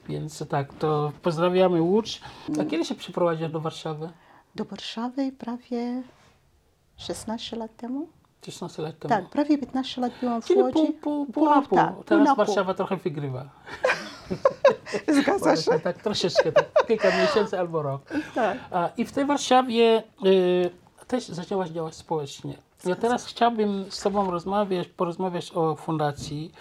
więc 0.09 0.47
tak, 0.49 0.73
to 0.73 1.11
pozdrawiamy 1.21 1.81
Łódź. 1.81 2.21
A 2.61 2.65
kiedy 2.65 2.85
się 2.85 2.95
przeprowadziłaś 2.95 3.51
do 3.51 3.59
Warszawy? 3.59 4.09
Do 4.55 4.65
Warszawy 4.65 5.31
prawie 5.31 6.03
16 6.97 7.55
lat 7.55 7.75
temu. 7.77 8.07
16 8.51 8.81
lat 8.81 8.99
temu. 8.99 9.09
Tak, 9.09 9.29
prawie 9.29 9.57
15 9.57 10.01
lat 10.01 10.11
byłam 10.21 10.41
w 10.41 10.45
Czyli 10.45 10.61
Łodzi. 10.61 10.73
pół, 10.73 10.93
pół, 10.93 11.25
pół 11.25 11.49
na 11.49 11.61
pół. 11.61 11.77
Tak, 11.77 11.93
pół 11.93 12.03
Teraz 12.03 12.27
pół. 12.27 12.35
Warszawa 12.35 12.73
trochę 12.73 12.97
wygrywa. 12.97 13.49
Zgadza 15.21 15.55
się. 15.55 15.79
Tak 15.79 15.97
troszeczkę, 15.97 16.51
tak, 16.51 16.65
kilka 16.87 17.07
miesięcy 17.21 17.59
albo 17.59 17.81
rok. 17.81 18.01
Tak. 18.35 18.57
A, 18.71 18.89
I 18.97 19.05
w 19.05 19.11
tej 19.11 19.25
Warszawie 19.25 20.03
y, 20.25 20.69
też 21.07 21.27
zaczęłaś 21.27 21.69
działać 21.69 21.95
społecznie. 21.95 22.57
Ja 22.85 22.95
teraz 22.95 23.25
chciałbym 23.25 23.85
z 23.89 24.01
Tobą 24.01 24.31
rozmawiać, 24.31 24.87
porozmawiać 24.87 25.51
o 25.55 25.75
fundacji 25.75 26.51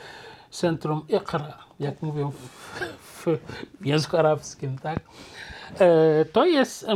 Centrum 0.50 1.06
Iqra, 1.08 1.58
jak 1.80 2.02
mówią 2.02 2.30
w, 2.30 2.80
w, 3.00 3.38
w 3.80 3.86
języku 3.86 4.16
arabskim, 4.16 4.78
tak? 4.78 5.00
E, 5.78 6.24
to 6.24 6.44
jest... 6.44 6.86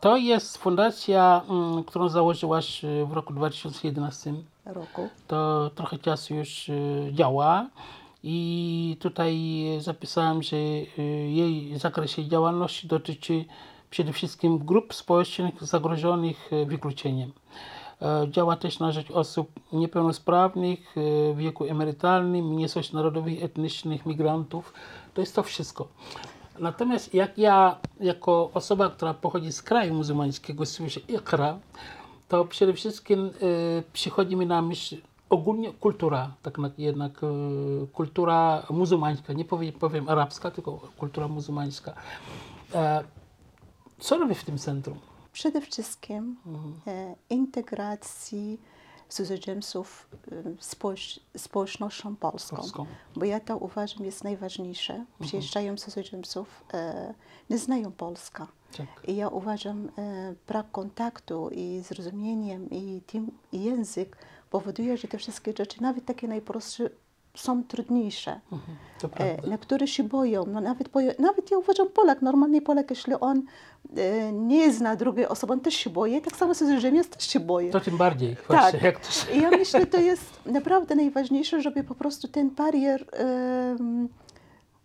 to 0.00 0.16
jest 0.16 0.58
fundacja, 0.58 1.42
mm, 1.48 1.84
którą 1.84 2.08
założyłaś 2.08 2.84
y, 2.84 3.06
w 3.06 3.12
roku 3.12 3.32
2011 3.32 4.34
Roku. 4.64 5.08
to 5.26 5.70
trochę 5.74 5.98
czasu 5.98 6.34
już 6.34 6.68
y, 6.68 7.10
działa 7.12 7.68
i 8.22 8.96
tutaj 9.00 9.64
zapisałem, 9.80 10.42
że 10.42 10.56
y, 10.56 10.92
jej 11.28 11.78
zakres 11.78 12.16
jej 12.16 12.28
działalności 12.28 12.88
dotyczy 12.88 13.44
przede 13.90 14.12
wszystkim 14.12 14.58
grup 14.58 14.94
społecznych 14.94 15.64
zagrożonych 15.64 16.50
wykluczeniem. 16.66 17.32
E, 18.02 18.26
Działa 18.30 18.56
też 18.56 18.78
na 18.78 18.92
rzecz 18.92 19.10
osób 19.10 19.50
niepełnosprawnych, 19.72 20.94
w 21.34 21.34
wieku 21.36 21.64
emerytalnym, 21.64 22.48
mniejszości 22.48 22.96
narodowych, 22.96 23.42
etnicznych, 23.42 24.06
migrantów. 24.06 24.72
To 25.14 25.20
jest 25.20 25.34
to 25.34 25.42
wszystko. 25.42 25.88
Natomiast 26.58 27.14
jak 27.14 27.38
ja, 27.38 27.78
jako 28.00 28.50
osoba, 28.54 28.90
która 28.90 29.14
pochodzi 29.14 29.52
z 29.52 29.62
kraju 29.62 29.94
muzułmańskiego, 29.94 30.66
słyszę 30.66 31.00
ikra, 31.08 31.58
to 32.28 32.44
przede 32.44 32.72
wszystkim 32.72 33.30
y, 33.42 33.82
przychodzi 33.92 34.36
mi 34.36 34.46
na 34.46 34.62
myśl 34.62 34.96
ogólnie 35.30 35.72
kultura, 35.72 36.30
tak 36.42 36.58
na- 36.58 36.70
jednak 36.78 37.22
y, 37.22 37.86
kultura 37.92 38.62
muzułmańska, 38.70 39.32
nie 39.32 39.44
powiem, 39.44 39.72
powiem 39.72 40.08
arabska, 40.08 40.50
tylko 40.50 40.72
kultura 40.98 41.28
muzułmańska. 41.28 41.94
E, 42.74 43.04
co 43.98 44.18
robię 44.18 44.34
w 44.34 44.44
tym 44.44 44.58
centrum? 44.58 44.98
Przede 45.32 45.60
wszystkim 45.60 46.36
e, 46.86 47.14
integracji 47.30 48.60
cudzoziemców 49.14 50.08
e, 50.32 50.42
społecz, 50.58 51.20
społecznością 51.36 52.16
polską. 52.16 52.56
Polską. 52.56 52.86
Bo 53.16 53.24
ja 53.24 53.40
to 53.40 53.56
uważam 53.56 54.04
jest 54.04 54.24
najważniejsze. 54.24 55.04
Przyjeżdżają 55.20 55.76
cudzoziemców, 55.76 56.64
e, 56.74 57.14
nie 57.50 57.58
znają 57.58 57.92
Polska. 57.92 58.46
Tak. 58.76 59.08
I 59.08 59.16
ja 59.16 59.28
uważam, 59.28 59.90
e, 59.98 60.34
brak 60.48 60.70
kontaktu 60.70 61.50
i 61.52 61.82
zrozumieniem 61.88 62.70
i, 62.70 63.02
tym, 63.06 63.30
i 63.52 63.62
język 63.62 64.16
powoduje, 64.50 64.96
że 64.96 65.08
te 65.08 65.18
wszystkie 65.18 65.52
rzeczy, 65.58 65.82
nawet 65.82 66.04
takie 66.04 66.28
najprostsze, 66.28 66.90
są 67.34 67.64
trudniejsze. 67.64 68.40
To 68.98 69.08
E, 69.16 69.58
które 69.58 69.86
się 69.86 70.04
boją. 70.04 70.46
No 70.46 70.60
nawet, 70.60 70.88
boją, 70.88 71.12
nawet 71.18 71.50
ja 71.50 71.58
uważam 71.58 71.88
Polak, 71.88 72.22
normalny 72.22 72.60
Polak, 72.60 72.90
jeśli 72.90 73.14
on 73.14 73.42
nie 74.32 74.72
zna 74.72 74.96
drugiej 74.96 75.26
osoby, 75.28 75.52
on 75.52 75.60
też 75.60 75.74
się 75.74 75.90
boi. 75.90 76.20
Tak 76.20 76.36
samo 76.36 76.54
cudzoziemiec 76.54 77.08
też 77.08 77.28
się 77.28 77.40
boi. 77.40 77.70
To 77.70 77.80
tym 77.80 77.96
bardziej 77.96 78.36
właśnie, 78.48 78.80
jak 78.82 79.00
to 79.00 79.10
się... 79.12 79.32
Ja 79.40 79.50
myślę, 79.50 79.86
to 79.86 79.98
jest 80.00 80.46
naprawdę 80.46 80.94
najważniejsze, 80.94 81.60
żeby 81.62 81.84
po 81.84 81.94
prostu 81.94 82.28
ten 82.28 82.50
barier, 82.50 83.04
em, 83.12 84.08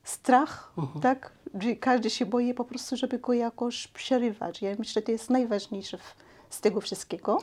strach, 0.03 0.71
Mhm. 0.77 1.01
tak, 1.01 1.31
że 1.59 1.75
każdy 1.75 2.09
się 2.09 2.25
boi, 2.25 2.53
po 2.53 2.65
prostu, 2.65 2.97
żeby 2.97 3.19
go 3.19 3.33
jakoś 3.33 3.87
przerywać. 3.87 4.61
Ja 4.61 4.75
myślę, 4.79 5.01
to 5.01 5.11
jest 5.11 5.29
najważniejsze 5.29 5.97
w, 5.97 6.15
z 6.49 6.61
tego 6.61 6.81
wszystkiego. 6.81 7.37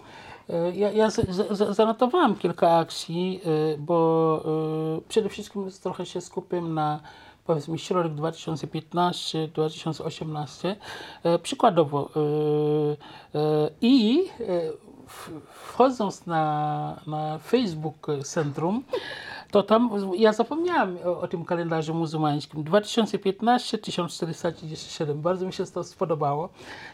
E, 0.50 0.70
Ja, 0.76 0.90
ja 0.92 1.11
z, 1.11 1.14
z, 1.14 1.58
z, 1.58 1.76
zanotowałem 1.76 2.35
kilka 2.37 2.76
akcji, 2.78 3.40
e, 3.75 3.78
bo 3.78 4.42
e, 4.99 5.08
przede 5.08 5.28
wszystkim 5.28 5.68
trochę 5.82 6.06
się 6.06 6.20
skupię 6.20 6.61
na 6.61 7.00
powiedzmy 7.47 7.79
środek 7.79 8.12
2015-2018. 8.12 10.75
E, 11.23 11.38
Przykładowo 11.38 12.11
e, 12.17 12.21
e, 13.38 13.71
i 13.81 14.25
wchodząc 15.53 16.26
na, 16.26 17.00
na 17.07 17.38
Facebook 17.38 18.07
Centrum, 18.25 18.85
to 19.50 19.62
tam 19.62 19.91
ja 20.17 20.33
zapomniałam 20.33 20.97
o, 21.05 21.21
o 21.21 21.29
tym 21.29 21.45
kalendarzu 21.45 21.95
muzułmańskim. 21.95 22.65
2015 22.65 23.79
1437. 23.79 25.23
Bardzo 25.23 25.47
mi 25.47 25.53
się 25.53 25.67
to 25.67 25.85
spodobało. 25.85 26.49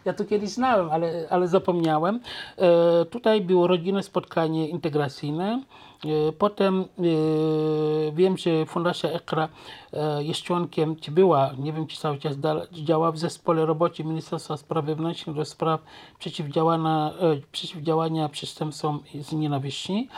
Ja 0.04 0.12
to 0.12 0.24
kiedyś 0.24 0.50
znałem, 0.50 0.90
ale, 0.90 1.26
ale 1.30 1.48
zapomniałem. 1.48 2.20
E, 2.58 3.04
tutaj 3.04 3.40
było 3.40 3.66
rodzinne 3.66 4.02
spotkanie 4.02 4.68
integracyjne. 4.68 5.62
E, 6.04 6.32
Potem 6.32 6.80
e, 6.80 8.12
wiem, 8.12 8.38
że 8.38 8.66
Fundacja 8.66 9.10
Ekra 9.10 9.48
e, 9.92 10.24
jest 10.24 10.42
członkiem, 10.42 10.96
czy 10.96 11.10
była, 11.10 11.50
nie 11.58 11.72
wiem 11.72 11.86
czy 11.86 11.96
cały 11.96 12.18
czas 12.18 12.36
działa 12.72 13.12
w 13.12 13.18
zespole 13.18 13.66
roboczym 13.66 14.06
Ministerstwa 14.06 14.56
Spraw 14.56 14.84
Wewnętrznych 14.84 15.36
do 15.36 15.44
spraw 15.44 15.80
przeciwdziałania, 16.18 17.12
przeciwdziałania 17.52 18.28
przestępstwom 18.28 19.00
z 19.20 19.32
nienawiści. 19.32 20.08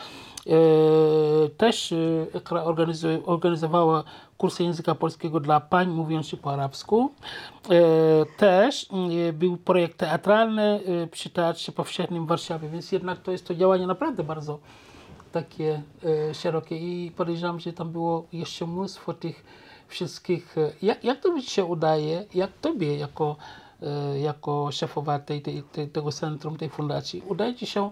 Też 1.57 1.95
Ekra 2.35 2.65
organizowała 3.27 4.05
kursy 4.39 4.63
języka 4.65 4.95
polskiego 4.95 5.41
dla 5.41 5.61
pań 5.61 5.89
mówiących 5.89 6.41
po 6.41 6.53
arabsku. 6.53 7.11
Też 8.37 8.87
był 9.33 9.57
projekt 9.57 9.99
teatralny 9.99 10.81
przy 11.11 11.31
Teatrze 11.31 11.73
Powszechnym 11.73 12.25
w 12.25 12.29
Warszawie, 12.29 12.69
więc 12.69 12.93
jednak 12.93 13.23
to 13.23 13.33
jest 13.33 13.47
to 13.47 13.55
działanie 13.55 13.87
naprawdę 13.87 14.25
bardzo 14.25 14.59
takie 15.35 15.83
e, 16.31 16.35
szerokie 16.35 16.77
i 16.79 17.11
podejrzewam, 17.11 17.61
że 17.61 17.73
tam 17.73 17.93
było 17.93 18.27
jeszcze 18.33 18.67
mnóstwo 18.67 19.15
tych 19.15 19.45
wszystkich. 19.89 20.59
E, 20.59 20.73
jak, 20.83 21.05
jak 21.05 21.21
to 21.21 21.41
się 21.41 21.65
udaje, 21.65 22.25
jak 22.35 22.51
Tobie 22.61 22.97
jako, 22.97 23.37
e, 23.83 24.19
jako 24.19 24.73
szefowa 24.73 25.19
tej, 25.19 25.43
tej, 25.43 25.63
tego 25.93 26.13
centrum, 26.13 26.57
tej 26.57 26.71
fundacji, 26.71 27.23
udaje 27.29 27.55
Ci 27.55 27.67
się 27.67 27.91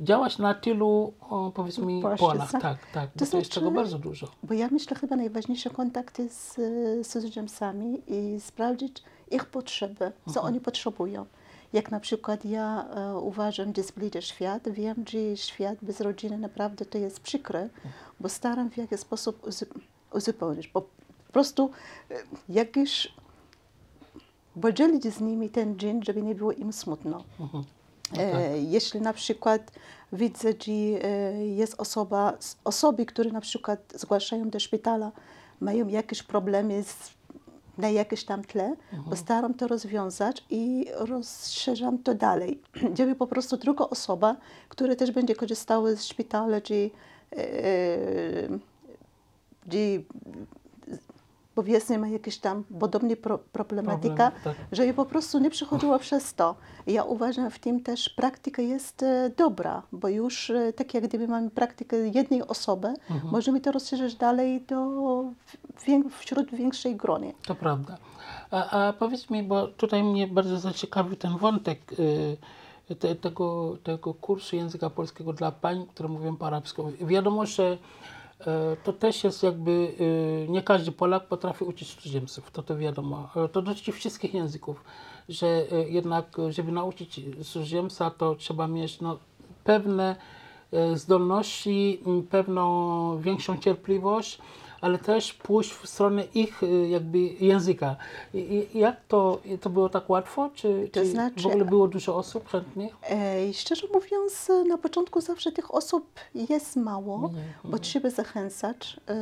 działać 0.00 0.38
na 0.38 0.54
tylu, 0.54 1.12
powiedzmy, 1.54 2.00
polach? 2.18 2.52
Tak, 2.52 2.78
tak, 2.92 3.10
To 3.12 3.18
to 3.18 3.24
jest 3.24 3.30
znaczy- 3.30 3.60
tego 3.60 3.70
bardzo 3.70 3.98
dużo. 3.98 4.26
Bo 4.42 4.54
ja 4.54 4.68
myślę, 4.72 4.96
chyba 4.96 5.16
najważniejsze 5.16 5.70
kontakty 5.70 6.28
z, 6.28 6.56
cudzoziemcami 7.08 8.02
i 8.06 8.40
sprawdzić 8.40 9.02
ich 9.30 9.44
potrzeby, 9.44 10.12
co 10.34 10.42
oni 10.42 10.60
potrzebują. 10.60 11.26
Jak 11.76 11.90
na 11.90 12.00
przykład 12.00 12.44
ja 12.44 12.84
e, 12.88 13.16
uważam, 13.18 13.72
że 13.76 13.82
zbliża 13.82 14.20
świat, 14.20 14.68
wiem, 14.68 15.04
że 15.08 15.36
świat 15.36 15.78
bez 15.82 16.00
rodziny 16.00 16.38
naprawdę 16.38 16.84
to 16.84 16.98
jest 16.98 17.20
przykre, 17.20 17.68
bo 18.20 18.28
staram 18.28 18.70
w 18.70 18.76
jakiś 18.76 19.00
sposób 19.00 19.42
uzu- 19.46 19.80
uzupełnić. 20.12 20.68
Po, 20.68 20.80
po 21.26 21.32
prostu 21.32 21.70
e, 22.10 22.14
jakiś 22.48 23.14
podzielić 24.62 25.04
z 25.04 25.20
nimi 25.20 25.50
ten 25.50 25.78
dzień, 25.78 26.00
żeby 26.04 26.22
nie 26.22 26.34
było 26.34 26.52
im 26.52 26.72
smutno. 26.72 27.24
E, 28.18 28.58
jeśli 28.58 29.00
na 29.00 29.12
przykład 29.12 29.72
widzę, 30.12 30.52
że 30.66 30.72
jest 30.72 31.74
osoba, 31.80 32.32
osoby, 32.64 33.06
które 33.06 33.30
na 33.30 33.40
przykład 33.40 33.92
zgłaszają 33.94 34.50
do 34.50 34.60
szpitala, 34.60 35.12
mają 35.60 35.88
jakieś 35.88 36.22
problemy 36.22 36.82
z, 36.82 37.15
na 37.78 37.88
jakieś 37.88 38.24
tam 38.24 38.44
tle, 38.44 38.76
postaram 39.10 39.54
to 39.54 39.68
rozwiązać 39.68 40.44
i 40.50 40.86
rozszerzam 40.94 41.98
to 41.98 42.14
dalej, 42.14 42.60
żeby 42.98 43.14
po 43.14 43.26
prostu 43.26 43.56
druga 43.56 43.84
osoba, 43.84 44.36
która 44.68 44.96
też 44.96 45.10
będzie 45.10 45.34
korzystała 45.34 45.94
z 45.94 46.04
szpitala, 46.04 46.60
czy, 46.60 46.90
e, 47.36 48.48
czy 49.70 50.04
powiedzmy 51.56 51.98
ma 51.98 52.08
jakieś 52.08 52.38
tam 52.38 52.64
podobne 52.80 53.16
pro, 53.16 53.38
problematyka, 53.38 54.30
Problem, 54.30 54.54
tak. 54.56 54.66
żeby 54.72 54.94
po 54.94 55.04
prostu 55.04 55.38
nie 55.38 55.50
przechodziła 55.50 55.98
przez 55.98 56.34
to. 56.34 56.54
Ja 56.86 57.04
uważam, 57.04 57.50
w 57.50 57.58
tym 57.58 57.82
też 57.82 58.08
praktyka 58.08 58.62
jest 58.62 59.02
e, 59.02 59.30
dobra, 59.36 59.82
bo 59.92 60.08
już 60.08 60.50
e, 60.50 60.72
tak 60.72 60.94
jak 60.94 61.04
gdyby 61.04 61.28
mamy 61.28 61.50
praktykę 61.50 61.96
jednej 61.96 62.42
osoby, 62.42 62.94
możemy 63.32 63.60
to 63.60 63.72
rozszerzyć 63.72 64.14
dalej 64.14 64.60
do, 64.60 65.24
wśród 66.10 66.50
większej 66.54 66.96
grony. 66.96 67.32
To 67.46 67.54
prawda. 67.54 67.98
A, 68.50 68.88
a 68.88 68.92
powiedz 68.92 69.30
mi, 69.30 69.42
bo 69.42 69.68
tutaj 69.68 70.02
mnie 70.02 70.26
bardzo 70.26 70.58
zaciekawił 70.58 71.16
ten 71.16 71.38
wątek 71.38 71.92
y, 71.92 72.36
te, 72.94 73.14
tego, 73.14 73.76
tego 73.82 74.14
kursu 74.14 74.56
języka 74.56 74.90
polskiego 74.90 75.32
dla 75.32 75.52
pań, 75.52 75.86
które 75.86 76.08
mówią 76.08 76.36
po 76.36 76.46
arabsku. 76.46 76.92
Wiadomo, 77.00 77.46
że 77.46 77.78
to 78.84 78.92
też 78.92 79.24
jest 79.24 79.42
jakby, 79.42 79.70
y, 79.70 80.46
nie 80.48 80.62
każdy 80.62 80.92
Polak 80.92 81.26
potrafi 81.26 81.64
uczyć 81.64 81.94
cudzoziemców, 81.94 82.50
to 82.50 82.62
to 82.62 82.76
wiadomo. 82.76 83.30
E, 83.36 83.48
To 83.48 83.62
dotyczy 83.62 83.92
wszystkich 83.92 84.34
języków, 84.34 84.84
że 85.28 85.46
e, 85.46 85.88
jednak, 85.88 86.38
e, 86.38 86.52
żeby 86.52 86.72
nauczyć 86.72 87.20
cudzoziemca, 87.36 88.10
to 88.10 88.34
trzeba 88.34 88.68
mieć 88.68 89.00
no, 89.00 89.18
pewne 89.64 90.16
e, 90.72 90.96
zdolności, 90.96 92.00
pewną 92.30 93.18
większą 93.20 93.58
cierpliwość, 93.58 94.38
ale 94.86 94.98
też 94.98 95.32
pójść 95.32 95.72
w 95.72 95.86
stronę 95.88 96.24
ich 96.34 96.62
e, 96.62 96.66
jakby 96.88 97.18
języka. 97.18 97.96
I, 98.34 98.66
jak 98.74 98.96
to, 99.08 99.40
to 99.60 99.70
było 99.70 99.88
tak 99.88 100.10
łatwo? 100.10 100.50
Czy, 100.54 100.88
To 100.92 101.00
czy 101.00 101.06
znaczy- 101.06 101.42
w 101.42 101.46
ogóle 101.46 101.64
było 101.64 101.88
dużo 101.88 102.16
osób 102.16 102.48
chętnych? 102.48 102.92
E, 103.10 103.52
szczerze 103.52 103.86
mówiąc, 103.94 104.48
na 104.68 104.78
początku 104.78 105.20
zawsze 105.20 105.52
tych 105.52 105.74
osób 105.74 106.06
jest 106.34 106.76
mało, 106.76 107.30
bo 107.64 107.78
trzeba 107.78 108.10
zachęcać. 108.10 109.00
E, 109.08 109.16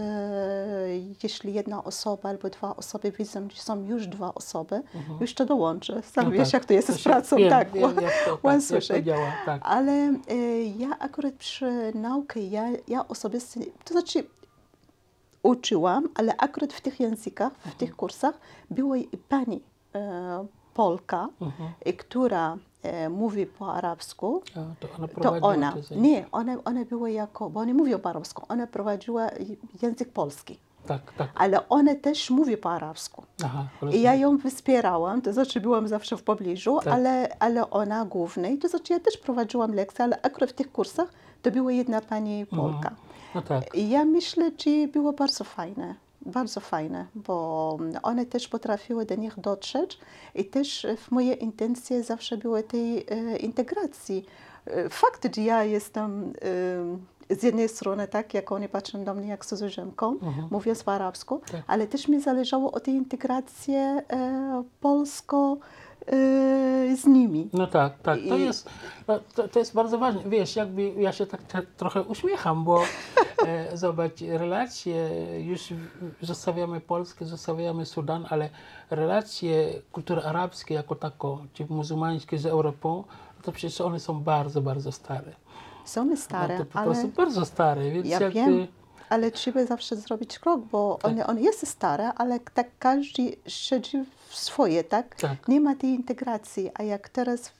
jeśli 1.22 1.54
jedna 1.54 1.84
osoba 1.84 2.28
albo 2.28 2.50
dwa 2.50 2.76
osoby 2.76 3.10
widzą, 3.12 3.48
że 3.54 3.62
są 3.62 3.84
już 3.84 4.06
dwa 4.06 4.34
osoby, 4.34 4.82
już 5.20 5.34
to 5.34 5.44
dołączę. 5.44 6.02
Sam 6.02 6.24
No 6.24 6.30
wiesz, 6.30 6.42
tak, 6.48 6.52
jak 6.52 6.64
to 6.64 6.72
jest 6.72 6.86
to 6.86 6.92
z 6.94 7.02
pracą, 7.02 7.36
wiem, 7.36 7.50
tak. 7.50 7.72
wiem, 7.72 7.94
to- 8.26 8.36
tak, 8.42 8.84
to 8.88 9.02
działa, 9.02 9.32
tak. 9.46 9.62
Ale 9.64 9.92
e, 9.92 10.62
ja 10.78 10.98
akurat 10.98 11.34
przy 11.34 11.92
nauce, 11.94 12.40
ja, 12.40 12.64
ja 12.88 13.08
osobiście, 13.08 13.60
to 13.84 13.94
znaczy 13.94 14.24
uczyłam, 15.44 16.08
ale 16.14 16.36
akurat 16.36 16.72
w 16.72 16.80
tych 16.80 17.00
językach, 17.00 17.52
w 17.52 17.74
tych 17.74 17.96
kursach 17.96 18.34
była 18.70 18.96
pani 19.28 19.62
e, 19.94 20.46
Polka, 20.74 21.28
e, 21.84 21.92
która 21.92 22.56
e, 22.82 23.08
mówi 23.08 23.46
po 23.46 23.72
arabsku. 23.74 24.42
A, 24.56 24.60
to 24.80 24.88
ona 24.98 25.08
To 25.08 25.46
ona, 25.46 25.74
nie, 25.96 26.24
ona, 26.32 26.56
ona 26.64 26.84
była 26.84 27.08
jako, 27.08 27.50
bo 27.50 27.60
oni 27.60 27.74
mówią 27.74 27.98
po 27.98 28.08
arabsku, 28.10 28.46
ona 28.48 28.66
prowadziła 28.66 29.26
język 29.82 30.12
polski, 30.12 30.58
Tak, 30.86 31.12
tak. 31.12 31.30
ale 31.34 31.68
ona 31.68 31.94
też 31.94 32.30
mówi 32.30 32.56
po 32.56 32.70
arabsku. 32.70 33.22
Aha, 33.44 33.66
I 33.92 34.02
ja 34.02 34.14
ją 34.14 34.38
wspierałam, 34.38 35.22
to 35.22 35.32
znaczy 35.32 35.60
byłam 35.60 35.88
zawsze 35.88 36.16
w 36.16 36.22
pobliżu, 36.22 36.78
Tak. 36.84 36.94
ale, 36.94 37.36
ale 37.38 37.70
ona 37.70 38.04
głównej, 38.04 38.58
to 38.58 38.68
znaczy 38.68 38.92
ja 38.92 39.00
też 39.00 39.16
prowadziłam 39.16 39.74
lekcje, 39.74 40.04
ale 40.04 40.22
akurat 40.22 40.50
w 40.50 40.52
tych 40.52 40.72
kursach 40.72 41.08
to 41.42 41.50
była 41.50 41.72
jedna 41.72 42.00
pani 42.00 42.46
Polka. 42.46 42.90
No 43.34 43.42
tak. 43.42 43.64
Ja 43.74 44.04
myślę, 44.04 44.50
że 44.58 44.88
było 44.88 45.12
bardzo 45.12 45.44
fajne. 45.44 45.94
bardzo 46.26 46.60
fajne, 46.60 47.06
bo 47.14 47.78
one 48.02 48.26
też 48.26 48.48
potrafiły 48.48 49.06
do 49.06 49.14
nich 49.14 49.40
dotrzeć 49.40 49.98
i 50.34 50.44
też 50.44 50.86
w 50.98 51.10
moje 51.10 51.32
intencje 51.32 52.02
zawsze 52.02 52.36
były 52.36 52.62
tej 52.62 53.06
e, 53.08 53.36
integracji. 53.36 54.24
E, 54.66 54.88
Fakt, 54.88 55.36
że 55.36 55.42
ja 55.42 55.64
jestem 55.64 56.32
e, 57.30 57.34
z 57.36 57.42
jednej 57.42 57.68
strony 57.68 58.08
tak, 58.08 58.34
jak 58.34 58.52
oni 58.52 58.68
patrzą 58.68 59.04
do 59.04 59.14
mnie 59.14 59.28
jak 59.28 59.46
cudzoziemką, 59.46 60.16
mówiąc 60.50 60.82
po 60.84 60.92
arabsku, 60.92 61.40
Tak. 61.52 61.62
ale 61.66 61.86
też 61.86 62.08
mi 62.08 62.20
zależało 62.20 62.72
o 62.72 62.80
tej 62.80 62.94
integracji 62.94 63.74
e, 63.74 64.04
polsko 64.80 65.56
z 66.96 67.06
nimi. 67.06 67.48
No 67.52 67.66
tak, 67.66 67.98
tak. 67.98 68.18
To 68.28 68.36
I- 68.36 68.40
jest, 68.40 68.70
no, 69.08 69.20
to, 69.34 69.48
to 69.48 69.58
jest 69.58 69.74
bardzo 69.74 69.98
ważne. 69.98 70.22
Wiesz, 70.26 70.56
jakby 70.56 70.82
ja 70.88 71.12
się 71.12 71.26
tak, 71.26 71.42
tak 71.42 71.66
trochę 71.66 72.02
uśmiecham, 72.02 72.64
bo 72.64 72.82
e, 73.46 73.76
zobacz, 73.76 74.20
relacje, 74.20 75.10
już 75.44 75.60
zostawiamy 76.22 76.80
Polskę, 76.80 77.24
zostawiamy 77.24 77.86
Sudan, 77.86 78.26
ale 78.30 78.50
relacje 78.90 79.68
kultury 79.92 80.22
arabskiej 80.22 80.74
jako 80.74 80.94
tako, 80.94 81.38
czy 81.52 81.66
muzułmańskie 81.68 82.38
z 82.38 82.46
Europą, 82.46 83.04
to 83.42 83.52
przecież 83.52 83.80
one 83.80 84.00
są 84.00 84.20
bardzo, 84.20 84.60
bardzo 84.60 84.92
stare. 84.92 85.32
Są 85.84 86.16
stare, 86.16 86.58
no 86.58 86.64
to 86.64 86.70
po 86.70 86.78
ale... 86.78 86.90
prostu 86.90 87.08
bardzo 87.08 87.44
stare, 87.44 87.90
więc 87.90 88.06
Ja 88.06 88.20
jakby... 88.20 88.34
wiem, 88.34 88.66
ale 89.08 89.30
trzeba 89.30 89.64
zawsze 89.64 89.96
zrobić 89.96 90.38
krok, 90.38 90.60
bo 90.60 90.98
Tak. 91.02 91.10
one, 91.12 91.26
one 91.26 91.40
jest 91.40 91.66
stare, 91.66 92.12
ale 92.12 92.40
tak 92.54 92.66
każdy 92.78 93.36
siedzi 93.46 94.04
w 94.28 94.36
swoje, 94.36 94.84
tak? 94.84 95.14
Tak. 95.14 95.48
Nie 95.48 95.60
ma 95.60 95.74
tej 95.76 95.90
integracji, 95.90 96.70
a 96.74 96.82
jak 96.82 97.08
teraz 97.08 97.52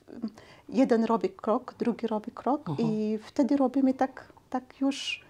jeden 0.69 1.05
robi 1.05 1.29
krok, 1.31 1.75
drugi 1.79 2.07
robi 2.07 2.31
krok 2.33 2.69
Mhm. 2.69 2.89
i 2.91 3.19
wtedy 3.25 3.57
robimy 3.57 3.95
tak, 3.95 4.33
tak 4.51 4.81
już, 4.81 5.25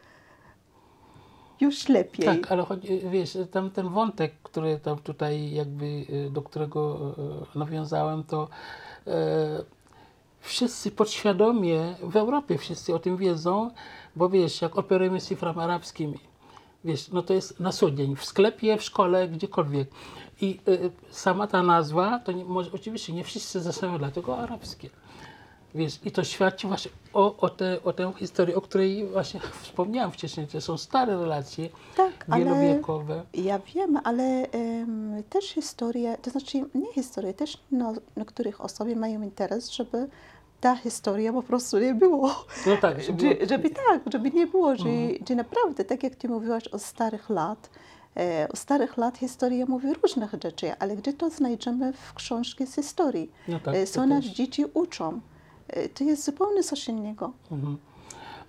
już 1.61 1.89
lepiej. 1.89 2.27
Tak, 2.27 2.53
ale 2.53 2.63
chodzi, 2.63 3.01
wiesz, 3.11 3.39
tam 3.51 3.71
ten 3.71 3.89
wątek, 3.89 4.33
który 4.43 4.79
tam 4.79 4.99
tutaj 4.99 5.51
jakby, 5.51 5.85
y, 5.87 6.31
do 6.33 6.43
którego 6.43 7.15
y, 7.55 7.59
nawiązałem, 7.59 8.25
to 8.25 8.49
wszyscy 10.45 10.91
podświadomie 10.91 11.95
w 12.03 12.17
Europie 12.17 12.59
wszyscy 12.59 12.95
o 12.95 12.99
tym 12.99 13.17
wiedzą, 13.17 13.71
bo 14.17 14.29
wiesz, 14.29 14.63
jak 14.63 14.79
operujemy 14.79 15.21
z 15.21 15.27
cyframi 15.27 15.61
arabskimi, 15.61 16.19
wiesz, 16.85 17.09
no 17.09 17.23
to 17.23 17.35
jest 17.35 17.61
na 17.61 17.73
co 17.73 17.91
dzień, 17.91 18.17
w 18.17 18.25
sklepie, 18.25 18.77
w 18.77 18.83
szkole, 18.83 19.29
gdziekolwiek. 19.29 19.89
I 20.41 20.61
y, 20.69 20.91
sama 21.11 21.47
ta 21.47 21.63
nazwa, 21.63 22.19
to 22.19 22.33
nie, 22.33 22.45
może, 22.45 22.71
oczywiście 22.73 23.13
nie 23.13 23.25
wszyscy 23.25 23.61
zastanawiają, 23.61 23.99
dlatego 23.99 24.39
arabskie. 24.39 24.91
Wiesz, 25.75 26.01
i 26.05 26.11
to 26.11 26.25
świadczy 26.25 26.69
właśnie 26.69 26.91
o, 27.13 27.37
o, 27.37 27.49
te, 27.49 27.83
o 27.83 27.93
tę 27.93 28.13
historię, 28.17 28.57
o 28.57 28.61
której 28.61 29.07
właśnie 29.07 29.41
wspomniałam 29.63 30.13
wcześniej. 30.13 30.47
To 30.47 30.61
są 30.61 30.77
stare 30.77 31.17
relacje, 31.17 31.69
Tak, 31.97 32.27
wielowiekowe. 32.29 33.23
Ja 33.35 33.59
wiem, 33.59 34.01
ale 34.05 34.51
em, 34.51 35.23
też 35.31 35.45
historie, 35.51 36.19
to 36.23 36.31
znaczy 36.31 36.59
nie 36.75 36.93
historie, 36.93 37.35
też 37.35 37.59
no, 37.73 37.93
niektórych 38.17 38.61
osoby 38.61 38.97
mają 38.97 39.23
interes, 39.23 39.71
żeby 39.71 40.09
ta 40.65 40.77
historia 40.77 41.33
po 41.33 41.43
prostu 41.43 41.79
nie 41.79 41.95
było. 41.95 42.29
No 42.67 42.77
tak, 42.81 43.03
żeby- 43.03 43.23
żeby, 43.29 43.47
żeby 43.47 43.71
tak, 43.71 44.01
żeby 44.13 44.31
nie 44.31 44.47
było, 44.47 44.77
że, 44.77 44.85
że 45.29 45.35
naprawdę, 45.35 45.85
tak 45.85 46.03
jak 46.03 46.15
ty 46.17 46.29
mówiłaś 46.29 46.69
o 46.69 46.79
starych 46.79 47.31
lat, 47.31 47.71
e, 48.17 48.49
o 48.53 48.57
starych 48.57 48.97
lat 48.97 49.19
historia 49.19 49.67
mówi 49.69 49.95
różnych 50.03 50.35
rzeczy, 50.43 50.73
ale 50.79 50.97
gdzie 50.97 51.13
to 51.13 51.31
znajdziemy 51.31 51.93
w 51.93 52.15
książce 52.15 52.67
z 52.67 52.75
historii? 52.75 53.31
No 53.49 53.61
tak, 53.61 53.75
E, 53.75 53.87
Co 53.87 54.07
nas 54.07 54.25
też. 54.25 54.33
dzieci 54.35 54.65
uczą. 54.75 55.21
E, 55.69 55.89
To 55.89 56.05
jest 56.05 56.25
zupełnie 56.25 56.63
coś 56.63 56.89
innego. 56.89 57.33
Mhm. 57.53 57.77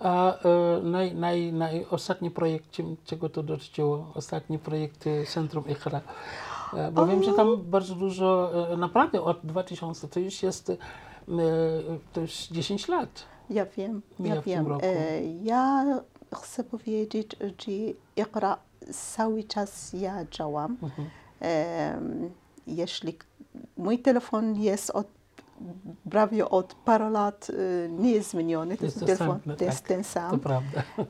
A 0.00 0.38
e, 0.38 0.80
naj, 0.82 1.14
naj, 1.14 1.52
naj, 1.52 1.86
ostatni 1.90 2.30
projekt, 2.30 2.76
czego 3.04 3.28
to 3.28 3.42
dotyczyło? 3.42 4.12
Ostatni 4.14 4.58
projekt 4.58 5.06
e, 5.06 5.26
Centrum 5.26 5.64
Ichra. 5.68 6.00
E, 6.76 6.90
Bo 6.92 7.06
wiem, 7.06 7.22
że 7.22 7.32
tam 7.32 7.62
bardzo 7.62 7.94
dużo, 7.94 8.50
e, 8.72 8.76
naprawdę 8.76 9.22
od 9.22 9.38
2000, 9.46 10.08
to 10.08 10.20
już 10.20 10.42
jest, 10.42 10.72
e, 11.28 11.32
to 12.12 12.20
już 12.20 12.32
10 12.48 12.88
lat. 12.88 13.24
Ja 13.50 13.66
wiem, 13.66 14.02
ja 14.20 14.34
tym 14.34 14.42
wiem. 14.42 14.66
E, 14.82 15.22
Ja 15.42 15.84
chcę 16.34 16.64
powiedzieć, 16.64 17.36
że 17.40 17.72
Iqra 18.16 18.56
cały 18.92 19.44
czas 19.44 19.92
ja 19.92 20.24
działam. 20.30 20.76
Mhm. 20.82 21.08
Em, 21.40 22.30
Jeśli 22.66 23.18
mój 23.76 23.98
telefon 23.98 24.54
jest 24.56 24.90
od 24.90 25.06
prawie 26.10 26.48
od 26.48 26.74
paru 26.74 27.08
lat 27.10 27.48
e, 27.50 27.88
nie 27.88 28.10
jest 28.12 28.30
zmieniony, 28.30 28.76
to 28.76 28.84
Jest 28.84 29.00
telefon, 29.00 29.40
to 29.58 29.64
jest 29.64 29.78
tak. 29.80 29.88
ten 29.88 30.04
sam. 30.04 30.40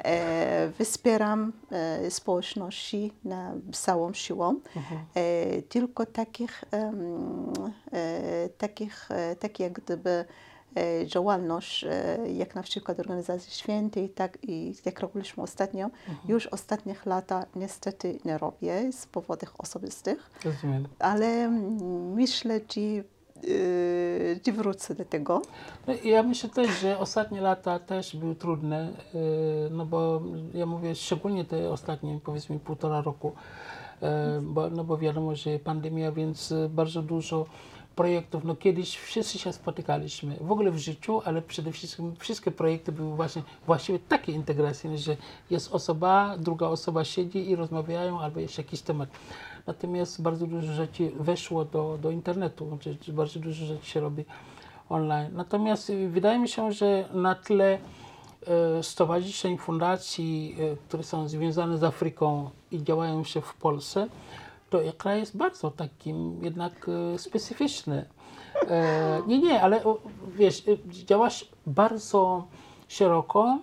E, 0.04 0.72
Wspieram 0.84 1.52
e, 1.70 2.10
społeczności 2.10 3.12
na 3.24 3.52
całą 3.72 4.12
siłą. 4.12 4.60
Mhm. 4.76 5.00
E, 5.14 5.62
Tylko 5.62 6.06
takich, 6.06 6.64
e, 6.72 8.48
takich, 8.58 9.10
e, 9.10 9.36
tak 9.36 9.60
jak 9.60 9.72
gdyby 9.72 10.24
e, 10.76 11.06
działalność, 11.06 11.84
e, 11.84 12.18
jak 12.32 12.54
na 12.54 12.62
przykład 12.62 13.00
organizacji 13.00 13.52
świętej, 13.52 14.08
tak 14.08 14.38
i 14.42 14.74
jak 14.84 15.00
robiliśmy 15.00 15.42
ostatnio, 15.42 15.84
Mhm. 15.84 16.16
już 16.28 16.46
ostatnich 16.46 17.06
lata 17.06 17.46
niestety 17.56 18.18
nie 18.24 18.38
robię 18.38 18.92
z 18.92 19.06
powodów 19.06 19.54
osobistych, 19.58 20.30
Rozumiem. 20.44 20.88
ale 20.98 21.26
mm, 21.26 22.12
myślę, 22.12 22.60
że, 22.60 22.80
e, 23.44 24.40
że 24.46 24.52
wrócę 24.52 24.94
do 24.94 25.04
tego. 25.04 25.42
No, 25.86 25.94
ja 26.04 26.22
myślę 26.22 26.50
też, 26.50 26.80
że 26.80 26.98
ostatnie 26.98 27.40
lata 27.40 27.78
też 27.78 28.16
były 28.16 28.34
trudne, 28.34 28.88
e, 29.14 29.18
no 29.70 29.86
bo 29.86 30.22
ja 30.54 30.66
mówię 30.66 30.94
szczególnie 30.94 31.44
te 31.44 31.70
ostatnie, 31.70 32.20
powiedzmy 32.24 32.58
półtora 32.58 33.00
roku, 33.00 33.32
e, 34.02 34.40
bo, 34.42 34.70
no 34.70 34.84
bo 34.84 34.98
wiadomo, 34.98 35.34
że 35.34 35.58
pandemia, 35.58 36.12
więc 36.12 36.54
bardzo 36.68 37.02
dużo 37.02 37.46
projektów, 37.96 38.44
no 38.44 38.56
kiedyś 38.56 38.96
wszyscy 38.96 39.38
się 39.38 39.52
spotykaliśmy, 39.52 40.36
w 40.40 40.52
ogóle 40.52 40.70
w 40.70 40.78
życiu, 40.78 41.22
ale 41.24 41.42
przede 41.42 41.72
wszystkim 41.72 42.16
wszystkie 42.18 42.50
projekty 42.50 42.92
były 42.92 43.16
właśnie 43.16 43.42
właściwie 43.66 43.98
takie 43.98 44.32
integracyjne, 44.32 44.98
że 44.98 45.16
jest 45.50 45.72
osoba, 45.72 46.36
druga 46.38 46.66
osoba 46.66 47.04
siedzi 47.04 47.50
i 47.50 47.56
rozmawiają, 47.56 48.20
albo 48.20 48.40
jest 48.40 48.58
jakiś 48.58 48.82
temat. 48.82 49.08
Natomiast 49.66 50.22
bardzo 50.22 50.46
dużo 50.46 50.72
rzeczy 50.72 51.12
weszło 51.20 51.64
do, 51.64 51.98
do 52.02 52.10
internetu, 52.10 52.68
znaczy 52.68 53.12
bardzo 53.12 53.40
dużo 53.40 53.66
rzeczy 53.66 53.86
się 53.86 54.00
robi 54.00 54.24
online. 54.88 55.30
Natomiast 55.32 55.90
y, 55.90 56.08
wydaje 56.08 56.38
mi 56.38 56.48
się, 56.48 56.72
że 56.72 57.08
na 57.12 57.34
tle 57.34 57.78
e, 58.46 58.82
stowarzyszeń, 58.82 59.58
fundacji, 59.58 60.56
e, 60.60 60.76
które 60.76 61.02
są 61.02 61.28
związane 61.28 61.78
z 61.78 61.84
Afryką 61.84 62.50
i 62.70 62.82
działają 62.82 63.24
się 63.24 63.40
w 63.40 63.54
Polsce, 63.54 64.08
to 64.70 64.78
kraj 64.98 65.20
jest 65.20 65.36
bardzo 65.36 65.70
takim 65.70 66.44
jednak 66.44 66.90
specyficzny. 67.16 68.04
E, 68.68 69.22
nie, 69.26 69.38
nie, 69.38 69.62
ale 69.62 69.80
wiesz, 70.36 70.62
działasz 70.88 71.48
bardzo 71.66 72.44
szeroko, 72.88 73.58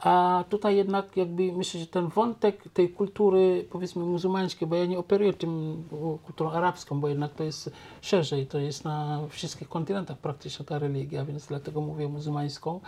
a 0.00 0.44
tutaj 0.48 0.76
jednak 0.76 1.16
jakby 1.16 1.52
myślę, 1.52 1.80
że 1.80 1.86
ten 1.86 2.08
wątek 2.08 2.64
tej 2.74 2.88
kultury 2.88 3.66
powiedzmy 3.70 4.04
muzułmańskiej, 4.04 4.68
bo 4.68 4.76
ja 4.76 4.86
nie 4.86 4.98
operuję 4.98 5.32
tym 5.32 5.84
kulturą 6.24 6.50
arabską, 6.50 7.00
bo 7.00 7.08
jednak 7.08 7.34
to 7.34 7.44
jest 7.44 7.70
szerzej, 8.00 8.46
to 8.46 8.58
jest 8.58 8.84
na 8.84 9.20
wszystkich 9.28 9.68
kontynentach 9.68 10.18
praktycznie 10.18 10.64
ta 10.66 10.78
religia, 10.78 11.24
więc 11.24 11.46
dlatego 11.46 11.80
mówię 11.80 12.08
muzułmańską, 12.08 12.80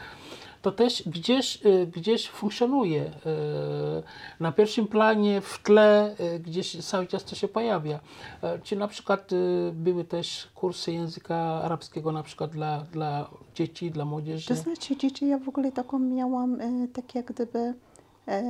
to 0.63 0.73
też 0.73 1.03
gdzieś, 1.09 1.67
y, 1.67 1.87
gdzieś 1.87 2.29
funkcjonuje. 2.31 3.03
y, 3.05 3.11
Na 4.41 4.53
pierwszym 4.53 4.87
planie, 4.87 5.41
w 5.41 5.59
tle, 5.63 6.15
y, 6.21 6.39
gdzieś 6.41 6.85
cały 6.85 7.07
czas 7.07 7.25
to 7.25 7.35
się 7.37 7.49
pojawia. 7.49 8.01
E, 8.43 8.59
Czy 8.59 8.77
na 8.77 8.89
przykład 8.89 9.31
były 9.73 10.05
też 10.05 10.49
kursy 10.55 10.93
języka 10.93 11.37
arabskiego 11.37 12.13
na 12.13 12.23
przykład 12.23 12.51
dla, 12.51 12.81
dla 12.93 13.31
dzieci, 13.55 13.91
dla 13.91 14.05
młodzieży? 14.05 14.49
To 14.49 14.55
znaczy, 14.55 14.97
dzieci, 14.97 15.29
ja 15.29 15.39
w 15.39 15.49
ogóle 15.49 15.73
taką 15.73 15.99
miałam, 15.99 16.59
tak 16.93 17.15
jak 17.15 17.27
gdyby 17.33 17.75
e, 18.29 18.43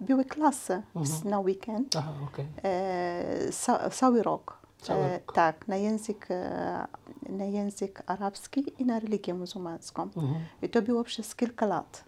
były 0.00 0.24
klasy 0.24 0.82
w- 0.94 1.24
na 1.24 1.40
weekend, 1.40 1.96
Aha, 1.96 2.12
okej. 2.32 2.46
e, 2.64 3.52
ca, 3.52 3.90
cały 3.90 4.22
rok. 4.22 4.59
E, 4.88 5.20
tak, 5.34 5.68
na 5.68 5.76
język, 5.76 6.26
e, 6.30 6.86
na 7.28 7.44
język 7.44 8.02
arabski 8.06 8.64
i 8.78 8.84
na 8.84 8.98
religię 9.00 9.34
muzułmańską. 9.34 10.02
Mhm. 10.02 10.34
I 10.62 10.68
to 10.68 10.82
było 10.82 11.04
przez 11.04 11.34
kilka 11.34 11.66
lat. 11.66 12.04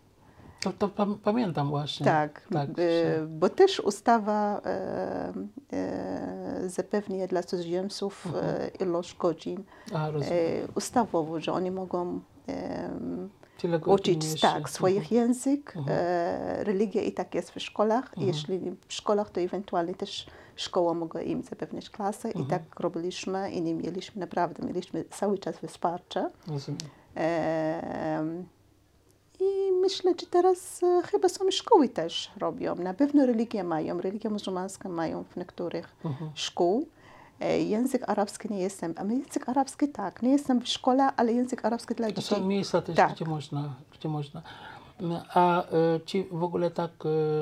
To, 0.61 0.73
to 0.73 0.89
pam- 0.89 1.19
pamiętam 1.25 1.69
właśnie. 1.71 2.07
Tak, 2.07 2.49
tak 2.53 2.69
e, 2.71 3.27
bo 3.27 3.49
też 3.49 3.81
ustawa 3.81 4.61
e, 4.65 5.33
e, 5.73 6.63
zapewnia 6.69 7.27
dla 7.27 7.43
cudzoziemców 7.43 8.27
e, 8.43 8.69
ilość 8.85 9.17
godzin 9.17 9.65
A, 9.95 10.09
e, 10.09 10.13
ustawowo, 10.75 11.41
że 11.41 11.53
oni 11.53 11.71
mogą 11.71 12.21
uczyć 13.87 14.41
tak, 14.41 14.71
swoich 14.71 15.03
Mhm. 15.13 15.15
język, 15.21 15.75
e, 15.89 16.65
religia 16.65 17.03
i 17.03 17.13
tak 17.13 17.35
jest 17.35 17.51
w 17.51 17.61
szkołach. 17.61 18.13
Jeśli 18.17 18.61
w 18.89 18.93
szkołach, 18.93 19.31
to 19.31 19.41
ewentualnie 19.41 19.95
też 19.95 20.27
szkoła 20.57 20.95
mogła 20.95 21.23
im 21.23 21.43
zapewnić 21.43 21.91
klasę 21.91 22.31
i 22.31 22.45
tak 22.47 22.63
robiliśmy 22.81 23.51
i 23.51 23.63
nie 23.63 23.75
mieliśmy, 23.75 24.21
naprawdę 24.21 24.67
mieliśmy 24.67 25.05
cały 25.05 25.39
czas 25.39 25.57
wsparcie. 25.69 26.31
Rozumiem. 26.49 26.81
I 29.41 29.73
myślę, 29.81 30.15
że 30.21 30.27
teraz 30.27 30.83
e, 30.83 31.03
chyba 31.11 31.29
są 31.29 31.51
szkoły 31.51 31.89
też 31.89 32.31
robią. 32.39 32.75
Na 32.75 32.95
pewno 32.95 33.27
religię 33.27 33.65
mają, 33.65 34.01
religię 34.01 34.31
muzułmańską 34.31 34.89
mają 34.89 35.25
w 35.25 35.37
niektórych 35.37 35.97
szkół. 36.35 36.87
E, 37.41 37.61
Język 37.63 38.09
arabski 38.11 38.49
nie 38.53 38.59
jestem, 38.61 38.95
a 38.97 39.05
język 39.05 39.49
arabski 39.49 39.89
tak, 39.89 40.23
nie 40.23 40.31
jestem 40.33 40.61
w 40.61 40.69
szkole, 40.69 41.09
ale 41.17 41.33
język 41.33 41.65
arabski 41.65 41.95
dla 41.95 42.07
To 42.09 42.13
dzieci. 42.15 42.29
są 42.35 42.47
miejsca 42.47 42.83
też, 42.83 42.97
Tak. 42.97 43.13
gdzie 43.15 43.25
można, 43.25 43.75
gdzie 43.93 44.09
można. 44.09 44.43
A 45.35 45.63
e, 45.63 46.01
czy 46.05 46.25
w 46.31 46.43
ogóle 46.43 46.71
tak 46.71 46.91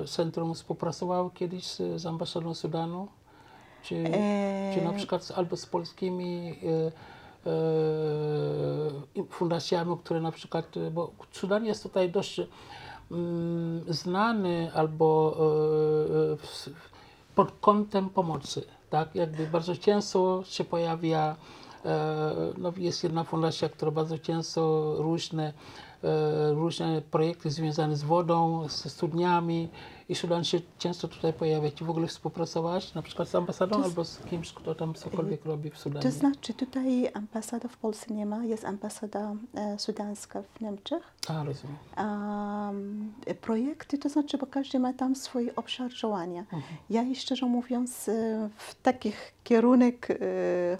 e, 0.02 0.06
centrum 0.06 0.54
współpracowało 0.54 1.30
kiedyś 1.30 1.64
z, 1.66 2.00
z 2.00 2.06
ambasadą 2.06 2.54
Sudanu? 2.54 3.08
Czy, 3.82 3.96
E, 3.96 4.74
czy 4.74 4.84
na 4.84 4.92
przykład 4.92 5.24
z, 5.24 5.30
albo 5.30 5.56
z 5.56 5.66
polskimi 5.66 6.48
e, 6.48 6.92
e, 7.50 9.24
fundacjami, 9.30 9.96
które 10.04 10.20
na 10.20 10.32
przykład, 10.32 10.76
e, 10.76 10.90
bo 10.90 11.10
Sudan 11.32 11.66
jest 11.66 11.82
tutaj 11.82 12.10
dość 12.10 12.40
mm, 13.10 13.84
znany 13.88 14.70
albo 14.74 15.36
e, 16.68 16.70
e, 16.70 16.74
pod 17.34 17.52
kątem 17.60 18.10
pomocy, 18.10 18.62
tak? 18.90 19.14
Jakby 19.14 19.46
bardzo 19.46 19.76
często 19.76 20.42
się 20.44 20.64
pojawia, 20.64 21.36
e, 21.84 22.34
no 22.58 22.72
jest 22.76 23.02
jedna 23.04 23.24
fundacja, 23.24 23.68
która 23.68 23.90
bardzo 23.90 24.18
często 24.18 24.94
różne, 24.98 25.46
e, 25.48 25.52
różne 26.54 27.02
projekty 27.10 27.50
związane 27.50 27.96
z 27.96 28.02
wodą, 28.02 28.68
ze 28.68 28.90
studniami 28.90 29.68
i 30.08 30.14
Sudan 30.14 30.44
się 30.44 30.60
często 30.78 31.08
tutaj 31.08 31.32
pojawia. 31.32 31.70
Czy 31.70 31.84
w 31.84 31.90
ogóle 31.90 32.06
współpracowałaś 32.06 32.94
na 32.94 33.02
przykład 33.02 33.28
z 33.28 33.34
ambasadą 33.34 33.84
albo 33.84 34.04
z 34.04 34.18
kimś, 34.18 34.52
kto 34.52 34.74
tam 34.74 34.94
cokolwiek 34.94 35.44
robi 35.44 35.70
w 35.70 35.78
Sudanie? 35.78 36.02
To 36.02 36.10
znaczy 36.10 36.54
tutaj 36.54 37.10
ambasada 37.14 37.68
w 37.68 37.76
Polsce 37.76 38.14
nie 38.14 38.26
ma, 38.26 38.44
jest 38.44 38.64
ambasada 38.64 39.34
e, 39.54 39.78
sudańska 39.78 40.42
w 40.54 40.60
Niemczech. 40.60 41.02
A, 41.28 41.44
rozumiem. 41.44 41.76
Um, 41.98 43.12
projekty, 43.40 43.98
to 43.98 44.08
znaczy, 44.08 44.38
bo 44.38 44.46
każdy 44.46 44.78
ma 44.78 44.92
tam 44.92 45.16
swój 45.16 45.50
obszar 45.56 45.92
działania. 45.94 46.40
Mhm. 46.40 46.62
Ja 46.90 47.04
szczerze 47.14 47.46
mówiąc 47.46 48.08
e, 48.08 48.48
w 48.56 48.74
takich 48.82 49.34
kierunek 49.44 50.08
e, 50.10 50.16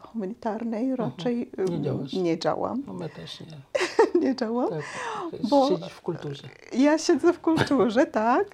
humanitarnej 0.02 0.96
raczej 0.96 1.50
e, 1.58 1.62
Mhm. 1.62 1.78
Nie 1.78 1.84
działasz. 1.84 2.12
nie 2.12 2.38
działam. 2.38 2.82
No 2.86 2.92
my 2.92 3.08
też 3.08 3.40
nie. 3.40 3.46
nie 4.20 4.36
działam. 4.36 4.68
Tak, 4.70 4.82
Bo- 5.50 5.68
siedzisz 5.68 5.92
w 5.92 6.00
kulturze. 6.00 6.48
Ja 6.72 6.98
siedzę 6.98 7.32
w 7.32 7.40
kulturze, 7.40 8.06
tak. 8.22 8.46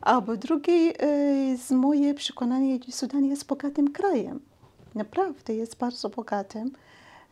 A 0.00 0.20
po 0.22 0.36
drugie, 0.36 0.92
e, 1.00 1.56
z 1.56 1.70
moje 1.70 2.14
przekonanie, 2.14 2.78
że 2.86 2.92
Sudan 2.92 3.24
jest 3.24 3.46
bogatym 3.46 3.92
krajem. 3.92 4.40
Naprawdę 4.94 5.54
jest 5.54 5.76
bardzo 5.76 6.08
bogatym. 6.08 6.70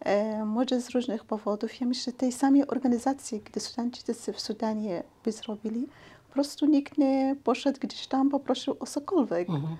E, 0.01 0.44
może 0.44 0.81
z 0.81 0.90
różnych 0.90 1.25
powodów. 1.25 1.81
Ja 1.81 1.87
myślę, 1.87 2.12
że 2.12 2.18
tej 2.18 2.33
samej 2.33 2.66
organizacji, 2.66 3.40
gdy 3.44 3.61
Sudańczycy 3.61 4.33
w 4.33 4.40
Sudanie 4.40 5.03
by 5.25 5.33
zrobili, 5.33 5.87
po 6.29 6.35
prostu 6.35 6.66
nikt 6.66 6.99
nie 6.99 7.37
poszedł 7.44 7.79
gdzieś 7.81 8.07
tam, 8.07 8.31
poprosił 8.31 8.77
o 8.81 8.87
cokolwiek. 8.87 9.49
Mhm. 9.51 9.77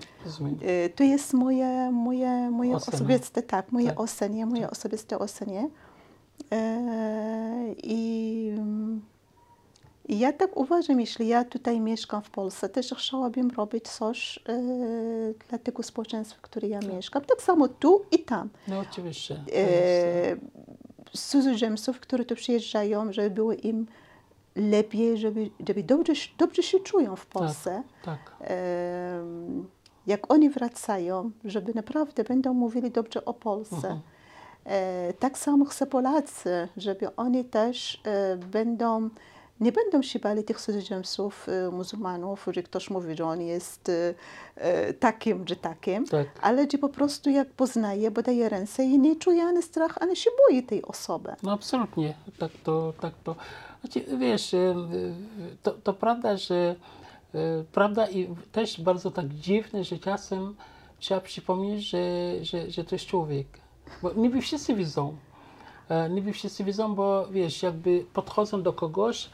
E, 0.61 0.89
To 0.89 1.03
jest 1.03 1.33
moje, 1.33 1.91
moje, 1.91 2.49
moje 2.51 2.75
osobiste, 2.75 3.41
tak, 3.43 3.71
moje 3.71 3.87
Tak. 3.87 3.99
ocenie, 3.99 4.45
moje 4.45 4.69
osobiste 4.69 5.19
ocenie. 5.19 5.69
E, 6.51 7.75
I 7.83 8.35
ja 10.09 10.33
tak 10.33 10.57
uważam, 10.57 10.99
jeśli 10.99 11.27
ja 11.27 11.43
tutaj 11.43 11.79
mieszkam 11.79 12.21
w 12.21 12.29
Polsce, 12.29 12.69
też 12.69 12.93
chciałabym 12.97 13.51
robić 13.51 13.87
coś 13.87 14.39
e, 14.49 14.53
dla 15.49 15.57
tego 15.57 15.83
społeczeństwa, 15.83 16.37
w 16.37 16.41
którym 16.41 16.71
ja 16.71 16.79
mieszkam. 16.79 17.21
Tak 17.23 17.41
samo 17.41 17.67
tu 17.67 18.05
i 18.11 18.19
tam. 18.19 18.49
No 18.67 18.79
oczywiście. 18.79 19.43
E, 19.55 20.37
cudzoziemców, 21.11 21.99
którzy 21.99 22.25
tu 22.25 22.35
przyjeżdżają, 22.35 23.13
żeby 23.13 23.29
było 23.29 23.53
im 23.53 23.87
lepiej, 24.55 25.17
żeby, 25.17 25.49
żeby 25.67 25.83
dobrze, 25.83 26.13
dobrze 26.37 26.63
się 26.63 26.79
czują 26.79 27.15
w 27.15 27.25
Polsce. 27.25 27.83
tak. 28.03 28.35
Em, 28.39 29.67
jak 30.07 30.33
oni 30.33 30.49
wracają, 30.49 31.31
żeby 31.45 31.73
naprawdę 31.73 32.23
będą 32.23 32.53
mówili 32.53 32.91
dobrze 32.91 33.25
o 33.25 33.33
Polsce. 33.33 33.75
Mhm. 33.75 33.95
E, 33.97 34.14
tak 35.19 35.37
samo 35.37 35.65
chcę 35.65 35.85
Polacy, 35.85 36.67
żeby 36.77 37.15
oni 37.15 37.45
też 37.45 38.01
e, 38.05 38.37
będą, 38.37 39.09
nie 39.59 39.71
będą 39.71 40.01
się 40.01 40.19
bali 40.19 40.43
tych 40.43 40.61
cudzoziemców, 40.61 41.47
e, 41.49 41.71
muzułmanów, 41.71 42.47
że 42.51 42.63
ktoś 42.63 42.89
mówi, 42.89 43.15
że 43.15 43.25
on 43.25 43.41
jest 43.41 43.89
e, 43.89 44.13
e, 44.55 44.93
takim 44.93 45.45
czy 45.45 45.55
takim, 45.55 46.05
Tak. 46.05 46.27
ale 46.41 46.67
że 46.71 46.77
po 46.77 46.89
prostu 46.89 47.29
jak 47.29 47.49
poznaje, 47.49 48.11
bo 48.11 48.21
daje 48.21 48.49
ręce 48.49 48.83
i 48.83 48.99
nie 48.99 49.15
czuje 49.15 49.43
ani 49.43 49.63
strach, 49.63 49.97
ani 50.01 50.15
się 50.15 50.29
boi 50.49 50.63
tej 50.63 50.81
osoby. 50.85 51.29
No 51.43 51.51
absolutnie, 51.51 52.13
tak 52.39 52.51
to, 52.63 52.93
tak 53.01 53.13
to. 53.23 53.35
Znaczy, 53.81 54.17
wiesz, 54.17 54.53
e, 54.53 54.57
e, 54.57 54.75
to, 55.63 55.71
to 55.71 55.93
prawda, 55.93 56.37
że 56.37 56.75
e, 57.35 57.63
prawda 57.71 58.09
i 58.09 58.35
też 58.51 58.81
bardzo 58.81 59.11
tak 59.11 59.27
dziwne, 59.29 59.83
że 59.83 59.99
czasem 59.99 60.55
trzeba 60.99 61.21
przypomnieć, 61.21 61.89
że, 61.89 61.99
że, 62.41 62.71
że 62.71 62.83
to 62.83 62.95
jest 62.95 63.05
człowiek. 63.05 63.47
Bo 64.01 64.13
niby 64.13 64.41
wszyscy 64.41 64.75
widzą. 64.75 65.15
E, 65.89 66.09
Niby 66.09 66.33
wszyscy 66.33 66.63
widzą, 66.63 66.95
bo 66.95 67.27
wiesz, 67.31 67.63
jakby 67.63 68.05
podchodzą 68.13 68.61
do 68.61 68.73
kogoś, 68.73 69.29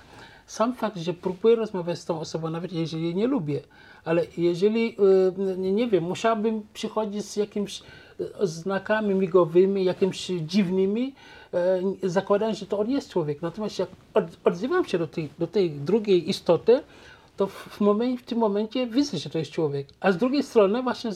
sam 0.46 0.74
fakt, 0.76 0.98
że 0.98 1.14
próbuję 1.14 1.56
rozmawiać 1.56 2.00
z 2.00 2.06
tą 2.06 2.20
osobą, 2.20 2.50
nawet 2.50 2.74
jeżeli 2.74 3.04
jej 3.04 3.16
nie 3.16 3.28
lubię, 3.28 3.62
ale 4.06 4.26
jeżeli, 4.38 4.98
e, 5.38 5.58
nie, 5.58 5.88
wiem, 5.88 6.04
musiałbym 6.04 6.62
przychodzić 6.74 7.26
z 7.26 7.36
jakimiś 7.36 7.84
e, 8.20 8.48
znakami 8.48 9.16
migowymi, 9.16 9.84
jakimiś 9.84 10.28
dziwnymi, 10.28 11.16
zakładając, 12.04 12.58
że 12.58 12.66
to 12.66 12.80
on 12.80 12.90
jest 12.90 13.10
człowiek. 13.10 13.42
Natomiast 13.42 13.80
jak 13.80 13.90
od, 14.14 14.26
odzywam 14.44 14.86
się 14.86 14.98
do 15.00 15.08
tej, 15.08 15.30
do 15.40 15.48
tej 15.48 15.72
drugiej 15.72 16.30
istoty, 16.30 16.84
to 17.38 17.48
w, 17.48 17.82
momencie, 17.82 18.24
w 18.24 18.26
tym 18.26 18.38
momencie 18.38 18.88
widzę, 18.88 19.18
że 19.18 19.30
to 19.30 19.38
jest 19.38 19.52
człowiek. 19.52 19.88
A 20.00 20.12
z 20.12 20.18
drugiej 20.18 20.44
strony 20.44 20.84
właśnie 20.84 21.12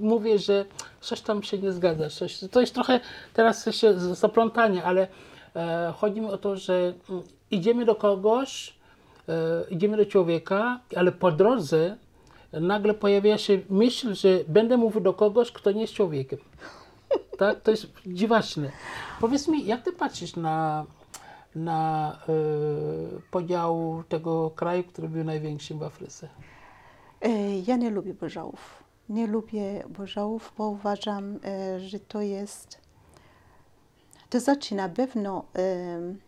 mówię, 0.00 0.38
że 0.38 0.64
coś 1.00 1.20
tam 1.20 1.42
się 1.42 1.58
nie 1.58 1.72
zgadza. 1.72 2.10
Coś, 2.10 2.38
to 2.50 2.60
jest 2.60 2.74
trochę 2.74 3.00
teraz 3.34 3.74
się 3.74 3.98
zaplątanie, 3.98 4.84
ale 4.84 5.08
e, 5.56 5.92
chodzi 5.96 6.20
mi 6.20 6.26
o 6.26 6.38
to, 6.38 6.56
że 6.56 6.94
mm, 7.10 7.22
idziemy 7.50 7.84
do 7.84 7.94
kogoś, 7.94 8.74
e, 9.28 9.64
idziemy 9.70 9.96
do 9.96 10.06
człowieka, 10.06 10.80
ale 10.96 11.12
po 11.12 11.32
drodze 11.32 11.96
nagle 12.52 12.94
pojawia 12.94 13.38
się 13.38 13.60
myśl, 13.70 14.14
że 14.14 14.28
będę 14.48 14.76
mówił 14.76 15.00
do 15.00 15.14
kogoś, 15.14 15.52
kto 15.52 15.72
nie 15.72 15.80
jest 15.80 15.94
człowiekiem. 15.94 16.38
Tak? 17.38 17.60
To 17.60 17.70
jest 17.70 17.86
dziwaczne. 18.06 18.70
Powiedz 19.20 19.48
mi, 19.48 19.66
jak 19.66 19.82
ty 19.82 19.92
patrzysz 19.92 20.36
na, 20.36 20.84
na 21.54 22.12
e, 22.28 22.32
podział 23.30 24.02
tego 24.08 24.50
kraju, 24.50 24.84
który 24.84 25.08
był 25.08 25.24
największym 25.24 25.78
w 25.78 25.82
Afryce? 25.82 26.28
E, 27.22 27.58
Ja 27.58 27.76
nie 27.76 27.90
lubię 27.90 28.14
pożałów. 28.14 28.84
Nie 29.08 29.26
lubię 29.26 29.84
pożałów, 29.96 30.52
bo 30.58 30.68
uważam, 30.68 31.38
e, 31.44 31.80
że 31.80 32.00
to 32.00 32.20
jest. 32.20 32.78
To 34.30 34.40
znaczy 34.40 34.74
na 34.74 34.88
pewno 34.88 35.44
em, 35.54 36.18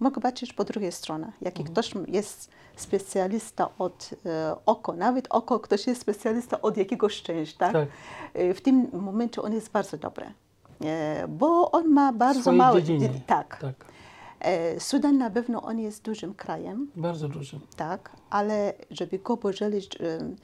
mogę 0.00 0.20
patrzeć 0.20 0.52
po 0.52 0.64
drugiej 0.64 0.92
stronie. 0.92 1.32
Jak 1.40 1.54
ktoś 1.54 1.92
jest 2.08 2.50
specjalista 2.76 3.68
od 3.78 4.10
e, 4.26 4.56
oko, 4.66 4.92
nawet 4.92 5.26
oko, 5.30 5.60
ktoś 5.60 5.86
jest 5.86 6.00
specjalista 6.00 6.60
od 6.62 6.76
jakiegoś 6.76 7.22
części, 7.22 7.58
tak? 7.58 7.72
Tak. 7.72 7.88
E, 8.34 8.54
W 8.54 8.60
tym 8.60 8.88
momencie 8.92 9.42
on 9.42 9.52
jest 9.52 9.70
bardzo 9.70 9.96
dobry. 9.98 10.26
E, 10.84 11.28
Bo 11.28 11.70
on 11.70 11.88
ma 11.88 12.12
bardzo 12.12 12.40
swojej 12.40 12.58
małe. 12.58 12.82
dziedzinie. 12.82 13.10
Tak. 13.26 13.58
tak. 13.60 13.91
E, 14.42 14.80
Sudan 14.80 15.18
na 15.18 15.30
pewno 15.30 15.62
on 15.62 15.78
jest 15.78 16.02
dużym 16.02 16.34
krajem 16.34 16.90
Bardzo 16.96 17.28
dużo. 17.28 17.56
tak, 17.76 18.10
ale 18.30 18.72
żeby 18.90 19.18
go 19.18 19.36
pożalić, 19.36 19.98
em, 20.00 20.36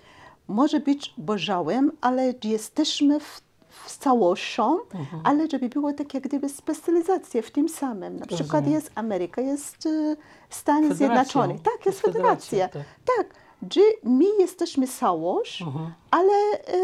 może 0.48 0.80
być 0.80 1.14
bożałem, 1.18 1.92
ale 2.00 2.34
jesteśmy 2.44 3.20
w, 3.20 3.40
w 3.68 3.98
całością, 3.98 4.78
Mhm. 4.94 5.22
ale 5.24 5.48
żeby 5.50 5.68
było 5.68 5.92
tak 5.92 6.14
jak 6.14 6.22
gdyby 6.22 6.48
specjalizacja 6.48 7.42
w 7.42 7.50
tym 7.50 7.68
samym. 7.68 8.16
Na 8.18 8.26
przykład 8.26 8.52
Rozumiem. 8.52 8.72
jest 8.72 8.90
Ameryka, 8.94 9.42
jest 9.42 9.86
e, 9.86 10.16
Stany. 10.50 10.94
Zjednoczone. 10.94 11.54
Tak, 11.58 11.86
jest 11.86 12.00
federacja, 12.00 12.68
federacja. 12.68 12.94
Tak, 13.16 13.26
że 13.74 13.80
my 14.02 14.24
jesteśmy 14.38 14.86
całość, 14.86 15.62
Mhm. 15.62 15.92
ale 16.10 16.32
e, 16.68 16.76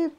je, 0.00 0.10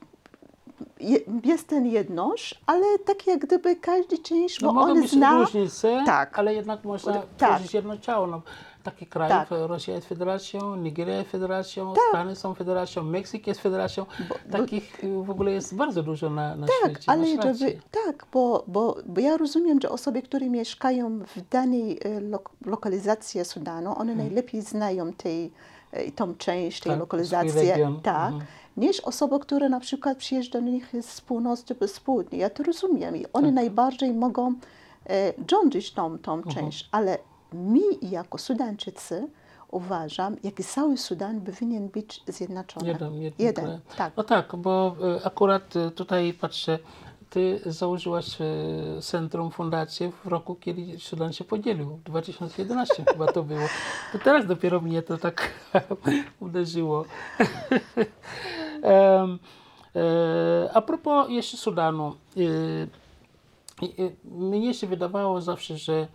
jest 1.43 1.67
ten 1.67 1.85
jedność, 1.85 2.61
ale 2.65 2.99
tak 2.99 3.27
jak 3.27 3.39
gdyby 3.39 3.75
każdy 3.75 4.17
część, 4.17 4.61
No 4.61 4.73
bo 4.73 4.81
on 4.81 5.01
być 5.01 5.11
zna... 5.11 5.39
różnice, 5.39 6.03
Tak. 6.05 6.39
ale 6.39 6.53
jednak 6.53 6.83
można 6.83 7.13
Tak. 7.13 7.25
tworzyć 7.37 7.73
jedno 7.73 7.97
ciało. 7.97 8.27
No, 8.27 8.41
takie 8.83 9.05
kraje, 9.05 9.29
Tak. 9.29 9.47
Rosja 9.51 9.95
jest 9.95 10.07
federacją, 10.07 10.75
Nigeria 10.75 11.17
jest 11.17 11.29
federacją, 11.31 11.93
Tak. 11.93 12.03
Stany 12.09 12.35
są 12.35 12.53
federacją, 12.53 13.03
Meksyk 13.03 13.47
jest 13.47 13.61
federacją. 13.61 14.05
Takich 14.51 15.03
y, 15.03 15.23
w 15.23 15.29
ogóle 15.29 15.51
jest 15.51 15.75
bardzo 15.75 16.03
dużo 16.03 16.29
na, 16.29 16.55
na 16.55 16.67
Tak, 16.67 16.91
świecie. 16.91 17.11
ale 17.11 17.27
żeby, 17.53 17.79
tak, 18.05 18.25
bo, 18.33 18.63
bo, 18.67 18.97
bo 19.05 19.21
ja 19.21 19.37
rozumiem, 19.37 19.81
że 19.81 19.89
osoby, 19.89 20.21
które 20.21 20.49
mieszkają 20.49 21.19
w 21.35 21.49
danej 21.49 21.99
e, 22.03 22.19
lok, 22.19 22.49
lokalizacji 22.65 23.45
Sudanu, 23.45 23.97
one 23.97 24.15
najlepiej 24.15 24.61
znają 24.61 25.13
tej, 25.13 25.51
e, 25.91 26.11
tą 26.11 26.35
część 26.35 26.79
tej 26.79 26.89
Tak, 26.91 26.99
lokalizacji, 26.99 27.69
tak, 28.03 28.25
Mhm. 28.33 28.41
Niż 28.77 28.99
osoba, 28.99 29.39
która 29.39 29.69
na 29.69 29.79
przykład 29.79 30.17
przyjeżdża 30.17 30.51
do 30.62 30.65
nich 30.65 30.93
z 31.01 31.21
północy 31.21 31.63
czy 31.79 31.88
z 31.88 31.99
południa. 31.99 32.39
Ja 32.39 32.49
to 32.49 32.63
rozumiem 32.63 33.15
i 33.17 33.25
one 33.34 33.47
Tak. 33.47 33.55
najbardziej 33.55 34.13
mogą 34.13 34.53
e, 35.10 35.34
rządzić 35.51 35.91
tą, 35.91 36.17
tą 36.19 36.34
Mhm. 36.34 36.55
część, 36.55 36.89
ale 36.91 37.17
my 37.53 37.79
jako 38.01 38.38
Sudańczycy 38.38 39.27
uważam, 39.71 40.36
jak 40.43 40.60
i 40.60 40.63
cały 40.63 40.97
Sudan 40.97 41.41
powinien 41.41 41.88
być 41.88 42.23
zjednoczony. 42.27 42.88
Jeden, 42.88 43.13
jeden, 43.13 43.45
Jeden, 43.47 43.79
tak. 43.97 44.13
No 44.17 44.23
tak, 44.23 44.55
bo 44.55 44.95
e, 45.21 45.25
akurat 45.25 45.75
e, 45.75 45.91
tutaj 45.91 46.34
patrzę, 46.34 46.79
ty 47.29 47.62
założyłaś 47.65 48.41
e, 48.41 48.45
centrum, 49.01 49.51
fundację 49.51 50.12
w 50.12 50.27
roku, 50.27 50.55
kiedy 50.55 50.99
Sudan 50.99 51.34
się 51.34 51.43
podzielił. 51.43 51.89
W 51.89 52.03
2011 52.03 53.03
chyba 53.12 53.27
to 53.27 53.43
było. 53.43 53.67
To 54.13 54.19
teraz 54.19 54.45
dopiero 54.45 54.81
mnie 54.81 55.01
to 55.01 55.17
tak 55.17 55.51
uderzyło. 56.39 57.05
E, 58.83 59.37
A 60.73 60.81
propos 60.81 61.29
jeszcze 61.29 61.57
Sudanu. 61.57 62.15
e, 62.37 62.41
i 63.85 64.11
Mnie 64.25 64.73
się 64.73 64.87
wydawało 64.87 65.41
zawsze, 65.41 65.77
że 65.77 66.07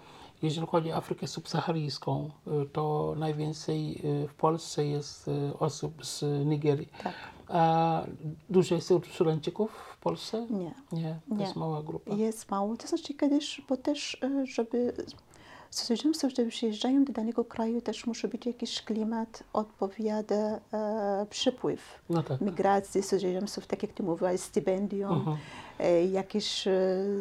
jeżeli 0.42 0.66
chodzi 0.66 0.92
o 0.92 0.96
Afrykę 0.96 1.26
subsaharyjską, 1.26 2.30
to 2.72 3.14
najwięcej 3.18 4.02
w 4.28 4.34
Polsce 4.34 4.86
jest 4.86 5.30
osób 5.58 6.06
z 6.06 6.46
Nigerii. 6.46 6.88
Tak. 7.02 7.14
A 7.48 8.02
dużo 8.50 8.74
jest 8.74 8.92
Sudańczyków 9.12 9.70
w 9.70 9.98
Polsce? 9.98 10.46
Nie. 10.50 10.74
Nie, 10.92 11.18
to 11.28 11.34
Nie. 11.34 11.42
jest 11.44 11.56
mała 11.56 11.82
grupa. 11.82 12.14
Jest 12.14 12.50
mało. 12.50 12.76
To 12.76 12.86
znaczy 12.88 13.14
kiedyś, 13.14 13.60
bo 13.68 13.76
też, 13.76 14.18
e, 14.22 14.46
żeby 15.76 15.86
cudzoziemcy, 15.88 16.28
którzy 16.28 16.48
przyjeżdżają 16.48 17.04
do 17.04 17.12
danego 17.12 17.44
kraju, 17.44 17.80
też 17.80 18.06
musi 18.06 18.28
być 18.28 18.46
jakiś 18.46 18.82
klimat, 18.82 19.42
odpowiada 19.52 20.60
e, 20.72 21.26
przypływ 21.30 21.80
No 22.10 22.22
tak. 22.22 22.40
migracji 22.40 23.02
cudzoziemców, 23.02 23.66
tak 23.66 23.82
jak 23.82 23.92
ty 23.92 24.02
mówiłaś, 24.02 24.40
stypendium, 24.40 25.12
Mhm. 25.12 25.36
e, 25.36 25.38
jakiś 26.12 26.66
e, 26.68 26.72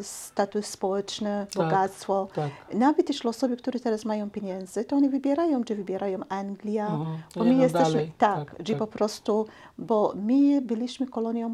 status 0.01 0.65
społeczny, 0.65 1.47
bogactwo. 1.55 2.27
tak. 2.35 2.49
Nawet 2.73 3.09
jeśli 3.09 3.29
osoby, 3.29 3.57
które 3.57 3.79
teraz 3.79 4.05
mają 4.05 4.29
pieniędzy, 4.29 4.85
to 4.85 4.95
oni 4.95 5.09
wybierają, 5.09 5.63
czy 5.63 5.75
wybierają 5.75 6.19
Anglia, 6.29 6.87
Mhm. 6.87 7.17
bo 7.35 7.43
my 7.43 7.53
jesteśmy, 7.53 7.91
dalej. 7.93 8.11
tak, 8.17 8.51
Tak, 8.55 8.67
że 8.67 8.73
tak. 8.73 8.79
po 8.79 8.87
prostu, 8.87 9.45
bo 9.77 10.13
my 10.15 10.61
byliśmy 10.61 11.07
kolonią 11.07 11.53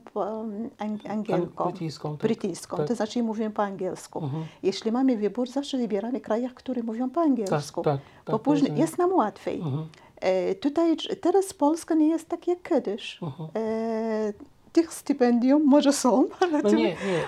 ang- 0.80 1.10
angielką, 1.10 1.64
brytyjską, 1.64 2.12
tak. 2.12 2.20
brytyjską, 2.22 2.78
Tak. 2.78 2.88
to 2.88 2.96
znaczy 2.96 3.24
mówimy 3.24 3.50
po 3.52 3.64
angielsku. 3.64 4.20
Mhm. 4.24 4.44
Jeśli 4.64 4.92
mamy 4.92 5.18
wybór, 5.18 5.50
zawsze 5.50 5.78
wybieramy 5.78 6.22
krajach, 6.22 6.54
które 6.54 6.84
mówią 6.84 7.10
po 7.10 7.22
angielsku, 7.22 7.82
tak, 7.82 8.00
bo 8.26 8.32
tak, 8.34 8.42
później 8.42 8.78
jest 8.78 8.98
nam 8.98 9.14
łatwiej. 9.14 9.56
Mhm. 9.60 9.88
E, 10.22 10.56
tutaj, 10.56 10.98
teraz 11.22 11.54
Polska 11.54 11.96
nie 11.96 12.08
jest 12.08 12.30
tak 12.30 12.48
jak 12.48 12.62
kiedyś. 12.62 13.20
E, 13.56 14.34
tych 14.74 14.94
stypendium 14.94 15.64
może 15.66 15.94
są, 15.94 16.28
ale 16.42 16.62
No 16.62 16.70
nie, 16.70 16.84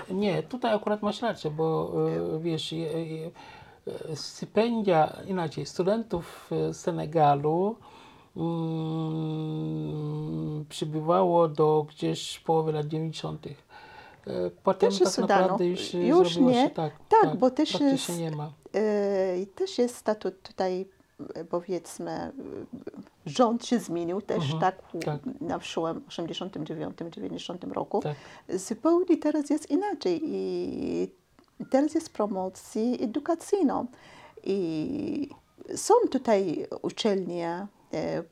nie, 0.08 0.14
nie, 0.14 0.42
tutaj 0.42 0.74
akurat 0.74 1.02
masz 1.02 1.22
rację, 1.22 1.50
bo 1.50 1.92
e, 2.36 2.38
wiesz, 2.40 2.72
je, 2.72 2.88
e, 4.10 4.16
stypendia, 4.16 5.16
inaczej, 5.26 5.66
studentów 5.66 6.50
z 6.70 6.76
Senegalu 6.76 7.76
mm, 9.24 10.64
przybywało 10.68 11.48
do 11.48 11.86
gdzieś 11.88 12.38
połowy 12.38 12.72
lat 12.72 12.86
90. 12.86 13.46
E, 13.46 13.52
Potem 14.62 14.90
Też 14.90 14.98
tak 14.98 15.08
Sudanu. 15.08 15.40
naprawdę 15.42 15.66
już, 15.66 15.94
Już 15.94 16.28
zrobiło 16.32 16.50
nie. 16.50 16.64
się 16.64 16.70
tak. 16.70 16.92
Tak, 17.22 17.36
bo 17.36 17.50
też 17.50 17.80
jest- 17.80 18.18
nie 18.18 18.30
ma. 18.30 18.52
E, 18.74 19.46
też 19.54 19.78
jest 19.78 19.96
statut 19.96 20.42
tutaj, 20.42 20.86
powiedzmy, 21.50 22.32
rząd 23.26 23.66
się 23.66 23.78
zmienił 23.78 24.20
też 24.20 24.52
Mhm, 24.52 24.60
tak, 24.60 24.82
tak. 25.04 25.20
na 25.40 25.58
przełom 25.58 26.00
89-90 26.00 27.72
roku. 27.72 28.00
Tak. 28.00 28.16
Zupełnie 28.48 29.16
teraz 29.16 29.50
jest 29.50 29.70
inaczej 29.70 30.20
i 30.24 31.08
teraz 31.70 31.94
jest 31.94 32.12
promocji 32.12 33.02
edukacyjną. 33.04 33.86
I 34.44 35.28
są 35.76 35.94
tutaj 36.10 36.66
uczelnie 36.82 37.66
e, 37.94 37.96
e, 37.96 38.24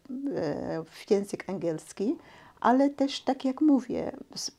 w 0.85 1.11
język 1.11 1.49
angielski, 1.49 2.17
ale 2.61 2.91
też 2.91 3.21
tak 3.21 3.45
jak 3.45 3.61
mówię, 3.61 4.13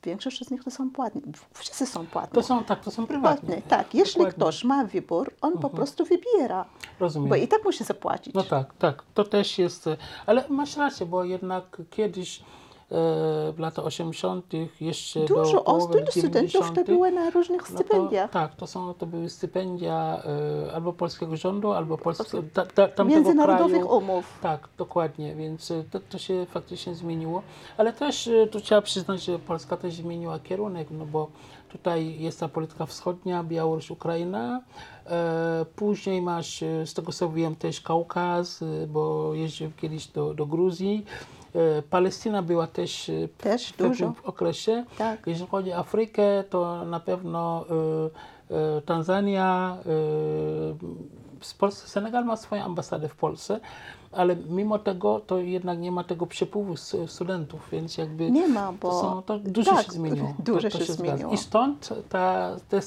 większość 0.03 0.45
z 0.45 0.51
nich 0.51 0.63
to 0.63 0.71
są 0.71 0.91
płatne. 0.91 1.21
Wszyscy 1.53 1.85
są 1.85 2.07
płatne. 2.07 2.35
To 2.35 2.43
są, 2.43 2.63
tak, 2.63 2.83
to 2.83 2.91
są 2.91 3.07
prywatne. 3.07 3.47
Płatne, 3.47 3.69
tak. 3.69 3.95
Jeśli 3.95 4.13
Dokładnie. 4.13 4.35
Mhm. 4.35 4.51
ktoś 4.51 4.63
ma 4.63 4.85
wybór, 4.85 5.33
on 5.41 5.57
po 5.57 5.69
prostu 5.69 6.05
wybiera, 6.05 6.65
Rozumiem. 6.99 7.29
bo 7.29 7.35
i 7.35 7.47
tak 7.47 7.65
musi 7.65 7.83
zapłacić. 7.83 8.33
No 8.33 8.43
tak, 8.43 8.73
tak, 8.73 9.03
to 9.13 9.23
też 9.23 9.57
jest, 9.59 9.89
ale 10.25 10.43
masz 10.49 10.77
rację, 10.77 11.05
bo 11.05 11.23
jednak 11.23 11.81
kiedyś 11.89 12.39
e, 12.39 12.43
w 13.51 13.55
latach 13.57 13.85
80. 13.85 14.45
jeszcze 14.81 15.19
Dużo 15.25 15.63
osób, 15.65 15.89
studentów 15.89 16.15
90. 16.15 16.75
to 16.75 16.83
było 16.83 17.11
na 17.11 17.29
różnych 17.29 17.61
No 17.61 17.67
to, 17.67 17.73
stypendiach. 17.83 18.31
tak, 18.31 18.55
to, 18.55 18.67
są, 18.67 18.93
to 18.93 19.05
były 19.05 19.29
stypendia 19.29 20.23
e, 20.69 20.73
albo 20.73 20.93
polskiego 20.93 21.37
rządu, 21.37 21.71
albo 21.71 21.97
polskiego, 21.97 22.43
ta, 22.53 22.65
ta, 22.65 22.87
tamtego 22.87 23.03
Międzynarodowych 23.09 23.81
kraju. 23.81 23.97
umów. 23.97 24.39
Tak, 24.41 24.67
dokładnie, 24.77 25.35
więc 25.35 25.71
e, 25.71 25.83
to, 25.91 25.99
to 25.99 26.17
się 26.17 26.45
faktycznie 26.49 26.95
zmieniło, 26.95 27.41
ale 27.77 27.93
też 27.93 28.29
tu 28.51 28.61
trzeba 28.61 28.81
przyznać, 28.81 29.23
że 29.23 29.39
Polska 29.39 29.77
też 29.77 29.93
zmieniła 29.93 30.39
kierunek, 30.39 30.87
no 30.91 31.05
bo 31.05 31.27
tutaj 31.73 32.19
jest 32.19 32.39
ta 32.39 32.47
polityka 32.47 32.85
wschodnia, 32.85 33.43
Białoruś, 33.43 33.91
Ukraina, 33.91 34.61
e, 35.05 35.65
później 35.75 36.21
masz, 36.21 36.63
e, 36.63 36.87
z 36.87 36.93
tego 36.93 37.11
co 37.11 37.29
wiem, 37.29 37.55
też 37.55 37.81
Kaukaz, 37.81 38.61
e, 38.61 38.87
bo 38.87 39.33
jeździłem 39.33 39.73
kiedyś 39.73 40.07
do, 40.07 40.33
do 40.33 40.45
Gruzji, 40.45 41.05
Palestyna 41.89 42.41
była 42.41 42.67
też 42.67 43.11
w 43.39 43.41
Też 43.43 43.73
pewnym 43.73 43.91
dużo. 43.91 44.13
okresie. 44.23 44.85
Tak. 44.97 45.27
Jeżeli 45.27 45.49
chodzi 45.49 45.71
o 45.71 45.77
Afrykę, 45.77 46.43
to 46.49 46.85
na 46.85 46.99
pewno 46.99 47.65
Tanzania, 48.85 49.77
Polsce, 51.59 51.87
Senegal 51.87 52.25
ma 52.25 52.37
swoją 52.37 52.63
ambasadę 52.63 53.09
w 53.09 53.15
Polsce, 53.15 53.59
ale 54.15 54.35
mimo 54.35 54.79
tego 54.79 55.19
to 55.19 55.37
jednak 55.37 55.79
nie 55.79 55.91
ma 55.91 56.03
tego 56.03 56.27
przepływu 56.27 56.75
studentów, 57.07 57.67
więc 57.71 57.97
jakby 57.97 58.31
Nie 58.31 58.47
ma, 58.47 58.71
bo- 58.71 58.89
to, 58.89 59.01
są, 59.01 59.21
to 59.21 59.39
dużo 59.39 59.71
tak, 59.71 59.85
się 59.85 59.91
zmieniło. 59.91 60.33
dużo 60.45 60.69
to, 60.69 60.77
to 60.77 60.85
się 60.85 60.93
zgadza. 60.93 61.11
zmieniło. 61.11 61.33
I 61.33 61.37
stąd 61.37 61.89
ta, 62.09 62.55
ta, 62.69 62.79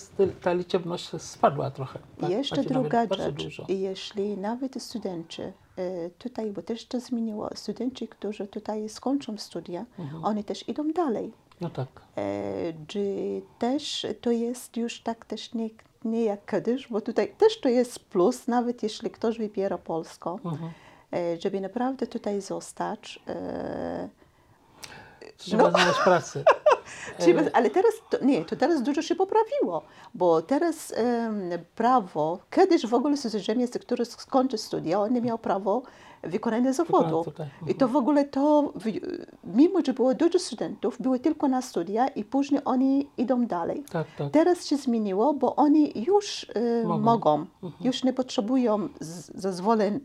ta 0.43 0.53
liczebność 0.53 1.11
spadła 1.23 1.71
trochę. 1.71 1.99
tak? 2.21 2.31
Jeszcze 2.31 2.63
druga 2.63 3.07
rzecz, 3.17 3.45
Dużo. 3.45 3.65
jeśli 3.69 4.37
nawet 4.37 4.83
studenci 4.83 5.43
e, 5.43 5.53
tutaj, 6.19 6.51
bo 6.51 6.63
też 6.63 6.87
to 6.87 7.01
zmieniło, 7.01 7.49
studenci, 7.55 8.09
którzy 8.09 8.47
tutaj 8.47 8.89
skończą 8.89 9.39
studia, 9.39 9.85
Mhm. 9.99 10.25
oni 10.25 10.45
też 10.45 10.69
idą 10.69 10.93
dalej. 10.93 11.33
No 11.61 11.71
tak. 11.71 11.89
E, 12.17 12.73
Że 12.89 13.01
też 13.59 14.07
to 14.21 14.31
jest 14.31 14.77
już 14.77 15.01
tak 15.01 15.25
też 15.25 15.55
nie, 15.55 15.69
nie 16.05 16.25
jak 16.25 16.51
kiedyś, 16.51 16.89
bo 16.89 17.01
tutaj 17.01 17.35
też 17.39 17.61
to 17.61 17.69
jest 17.69 17.99
plus, 17.99 18.47
nawet 18.49 18.83
jeśli 18.83 19.11
ktoś 19.11 19.39
wybiera 19.39 19.79
polską, 19.79 20.39
Mhm. 20.45 20.71
E, 21.13 21.37
żeby 21.41 21.61
naprawdę 21.61 22.07
tutaj 22.07 22.41
zostać. 22.41 23.21
e, 23.29 24.09
Trzeba 25.37 25.63
No. 25.65 25.71
znaleźć 25.71 25.99
pracę. 26.05 26.45
Ale 27.53 27.71
teraz, 27.71 27.93
to, 28.11 28.25
nie, 28.25 28.45
to 28.45 28.57
teraz 28.57 28.83
dużo 28.83 29.03
się 29.03 29.15
poprawiło, 29.15 29.83
bo 30.15 30.43
teraz 30.43 30.93
em, 30.97 31.51
prawo, 31.75 32.39
kiedyś 32.51 32.87
w 32.87 32.95
ogóle 32.95 33.17
cudzoziemiec, 33.17 33.79
który 33.79 34.05
skończy 34.05 34.59
studia, 34.59 35.01
on 35.01 35.13
nie 35.13 35.23
miał 35.23 35.39
prawo 35.39 35.83
wykonania 36.23 36.73
zawodu. 36.73 37.25
Tutaj, 37.25 37.47
I 37.69 37.75
to 37.75 37.89
w 37.89 37.97
ogóle 37.97 38.25
to, 38.25 38.73
mimo 39.45 39.81
że 39.87 39.93
było 39.93 40.15
dużo 40.15 40.39
studentów, 40.39 40.97
były 41.01 41.21
tylko 41.21 41.49
na 41.49 41.63
studia 41.63 42.09
i 42.09 42.25
później 42.25 42.61
oni 42.65 43.09
idą 43.17 43.47
dalej. 43.47 43.85
Tak, 43.93 44.07
tak. 44.19 44.31
Teraz 44.33 44.67
się 44.67 44.77
zmieniło, 44.77 45.35
bo 45.35 45.57
oni 45.57 46.05
już 46.07 46.47
Mogą. 46.85 46.99
mogą, 47.03 47.47
już 47.81 48.05
nie 48.05 48.13
potrzebują 48.13 48.89
zezwoleń 49.35 50.01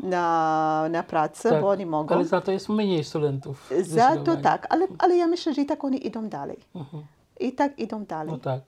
na, 0.00 0.88
na 0.90 1.02
pracę, 1.02 1.50
tak. 1.50 1.60
bo 1.60 1.68
oni 1.68 1.86
mogą. 1.86 2.14
Ale 2.14 2.24
za 2.24 2.40
to 2.40 2.52
jest 2.52 2.68
mniej 2.68 3.04
studentów. 3.04 3.70
Za 3.82 4.16
to 4.16 4.36
tak, 4.36 4.66
ale, 4.70 4.86
ale 4.98 5.16
ja 5.16 5.26
myślę, 5.26 5.54
że 5.54 5.62
i 5.62 5.66
tak 5.66 5.84
oni 5.84 6.06
idą 6.06 6.28
dalej. 6.28 6.58
Mhm. 6.74 7.02
I 7.40 7.52
tak 7.52 7.78
idą 7.78 8.04
dalej. 8.04 8.32
No 8.32 8.38
tak. 8.38 8.60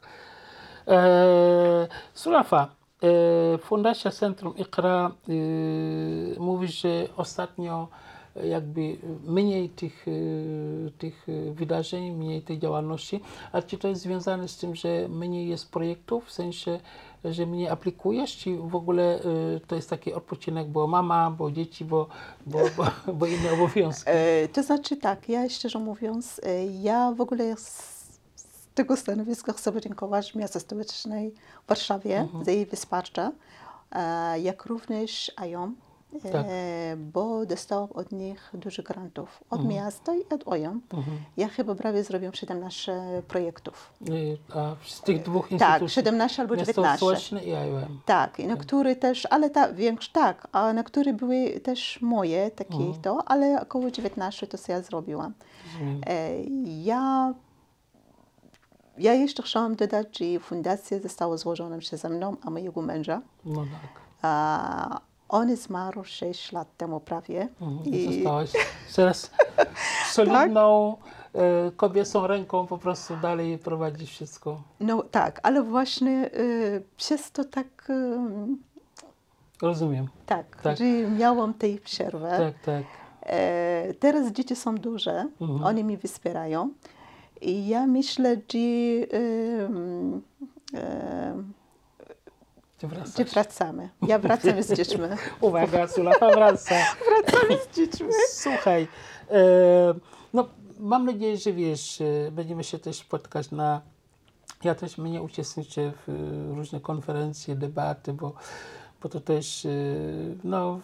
E, 0.89 1.89
Sulafa, 2.15 2.69
e, 3.55 3.59
Fundacja 3.59 4.11
Centrum 4.11 4.57
Iqra 4.57 5.11
e, 5.29 6.41
mówi, 6.41 6.69
że 6.69 6.89
ostatnio 7.17 7.89
jakby 8.45 8.97
mniej 9.25 9.69
tych, 9.69 10.07
e, 10.09 10.91
tych 10.99 11.27
wydarzeń, 11.53 12.11
mniej 12.11 12.43
tej 12.43 12.59
działalności, 12.59 13.21
a 13.53 13.63
czy 13.63 13.79
to 13.79 13.89
jest 13.89 14.03
związane 14.03 14.49
z 14.49 14.57
tym, 14.57 14.75
że 14.75 15.09
mniej 15.09 15.49
jest 15.49 15.71
projektów, 15.71 16.25
w 16.25 16.33
sensie, 16.33 16.81
że 17.25 17.47
mniej 17.47 17.69
aplikujesz, 17.69 18.37
czy 18.37 18.57
w 18.57 18.77
ogóle 18.77 19.21
e, 19.21 19.21
to 19.67 19.77
jest 19.77 19.91
taki 19.91 20.15
odpoczynek, 20.15 20.69
bo 20.69 20.87
mama, 20.87 21.31
bo 21.31 21.51
dzieci, 21.51 21.85
bo, 21.85 22.09
bo, 22.47 22.59
bo, 22.77 23.13
bo 23.13 23.27
inne 23.27 23.53
obowiązki? 23.53 24.11
E, 24.19 24.49
to 24.49 24.63
znaczy 24.63 24.97
tak, 24.97 25.29
ja 25.29 25.49
szczerze 25.49 25.79
mówiąc, 25.79 26.41
e, 26.45 26.67
ja 26.67 27.13
w 27.13 27.21
ogóle 27.21 27.57
z, 27.57 27.99
tego 28.75 28.97
stanowiska 28.97 29.53
chcę 29.53 29.73
podziękować 29.73 30.35
Miasto 30.35 30.61
Stołecznej 30.61 31.35
w 31.65 31.69
Warszawie 31.69 32.29
za 32.43 32.51
jej 32.51 32.67
wsparcie, 32.67 33.31
e, 33.93 34.41
jak 34.41 34.67
również 34.67 35.33
AJOM, 35.37 35.77
Tak. 36.23 36.47
e, 36.49 36.97
bo 36.97 37.47
dostałam 37.47 37.89
od 37.93 38.13
nich 38.13 38.51
dużo 38.55 38.83
grantów. 38.83 39.45
Od 39.51 39.65
miasta 39.65 40.15
i 40.15 40.35
od 40.35 40.49
OJOM. 40.49 40.81
Ja 41.37 41.49
chyba 41.49 41.75
prawie 41.75 42.05
zrobiłam 42.05 42.35
17 42.35 43.23
projektów. 43.29 43.93
Y, 44.09 44.39
A 44.55 44.75
z 44.87 45.01
tych 45.01 45.23
dwóch 45.23 45.49
Tak, 45.49 45.53
instytucji? 45.53 45.95
17 45.95 46.43
albo 46.43 46.55
Miasto 46.57 46.73
19. 46.73 46.97
Stołeczne 46.97 47.45
i 47.45 47.55
IOM. 47.55 48.01
Tak, 48.07 48.41
i 48.41 48.47
na 48.47 48.57
który 48.57 48.97
też, 48.97 49.27
ale 49.31 49.51
ta, 49.51 49.73
większy, 49.73 50.13
tak, 50.13 50.49
a 50.53 50.73
na 50.73 50.85
które 50.85 51.13
były 51.13 51.61
też 51.61 51.99
moje, 52.03 52.51
takie 52.51 52.79
to, 53.03 53.23
ale 53.27 53.61
około 53.61 53.91
19 53.91 54.47
to 54.47 54.59
ja 54.69 54.83
zrobiłam. 54.83 55.35
E, 56.07 56.43
ja, 56.65 57.35
ja 58.99 59.15
jeszcze 59.15 59.43
chciałam 59.43 59.77
dodać, 59.77 60.19
że 60.19 60.41
fundacja 60.41 61.01
została 61.01 61.37
złożona 61.37 61.79
przeze 61.79 62.09
mną, 62.09 62.37
a 62.43 62.51
mojego 62.51 62.83
męża. 62.83 63.21
No 63.45 63.61
tak. 63.61 64.01
A 64.23 65.01
on 65.29 65.57
zmarł 65.57 66.05
6 66.05 66.53
lat 66.53 66.69
temu 66.77 67.01
prawie. 67.01 67.49
Mhm. 67.61 67.85
I 67.95 68.15
zostałaś 68.15 68.51
teraz 68.97 69.31
solidną 70.13 70.97
e, 71.35 71.71
kobiecą 71.77 72.27
ręką 72.27 72.67
po 72.67 72.79
prostu 72.79 73.17
dalej 73.17 73.59
prowadzić 73.59 74.11
wszystko. 74.11 74.61
No 74.81 75.03
tak, 75.03 75.41
ale 75.43 75.63
właśnie 75.63 76.11
e, 76.13 76.31
przez 76.97 77.31
to 77.33 77.45
tak, 77.45 77.67
e, 77.91 78.27
Rozumiem. 79.63 80.09
tak, 80.27 80.63
Tak. 80.63 80.79
że 80.79 80.85
miałam 81.19 81.55
tej 81.55 81.79
przerwę. 81.79 82.31
Tak, 82.39 82.65
tak. 82.65 82.85
E, 83.23 83.95
teraz 83.95 84.33
dzieci 84.33 84.57
są 84.57 84.75
duże, 84.75 85.27
Mhm. 85.41 85.65
oni 85.65 85.85
mi 85.85 85.97
wspierają 85.97 86.71
i 87.41 87.69
ja 87.69 87.87
myślę, 87.87 88.37
że 88.53 88.59
em, 89.17 90.23
wracasz. 92.87 93.17
że 93.17 93.25
wracamy. 93.25 93.89
Ja 94.03 94.19
wracam 94.19 94.63
z 94.63 94.73
dziećmi. 94.73 95.05
Uwaga, 95.41 95.89
Sulafa 95.89 96.31
wraca. 96.31 96.75
Wracamy 97.09 97.59
z 97.63 97.77
dziećmi. 97.77 98.09
Słuchaj, 98.29 98.89
e, 99.31 99.95
no 100.35 100.49
mam 100.79 101.05
nadzieję, 101.05 101.37
że 101.37 101.53
wiesz, 101.53 102.01
e, 102.01 102.31
będziemy 102.33 102.65
się 102.65 102.79
też 102.79 102.97
spotkać 102.97 103.51
na... 103.51 103.81
Ja 104.65 104.75
też 104.75 104.99
mnie 104.99 105.23
uczestniczę 105.23 105.93
w 105.93 106.09
e, 106.09 106.55
różne 106.55 106.81
konferencje, 106.81 107.55
debaty, 107.55 108.13
bo, 108.13 108.33
bo 109.03 109.09
to 109.09 109.21
też 109.21 109.67
e, 109.67 109.71
no, 110.45 110.81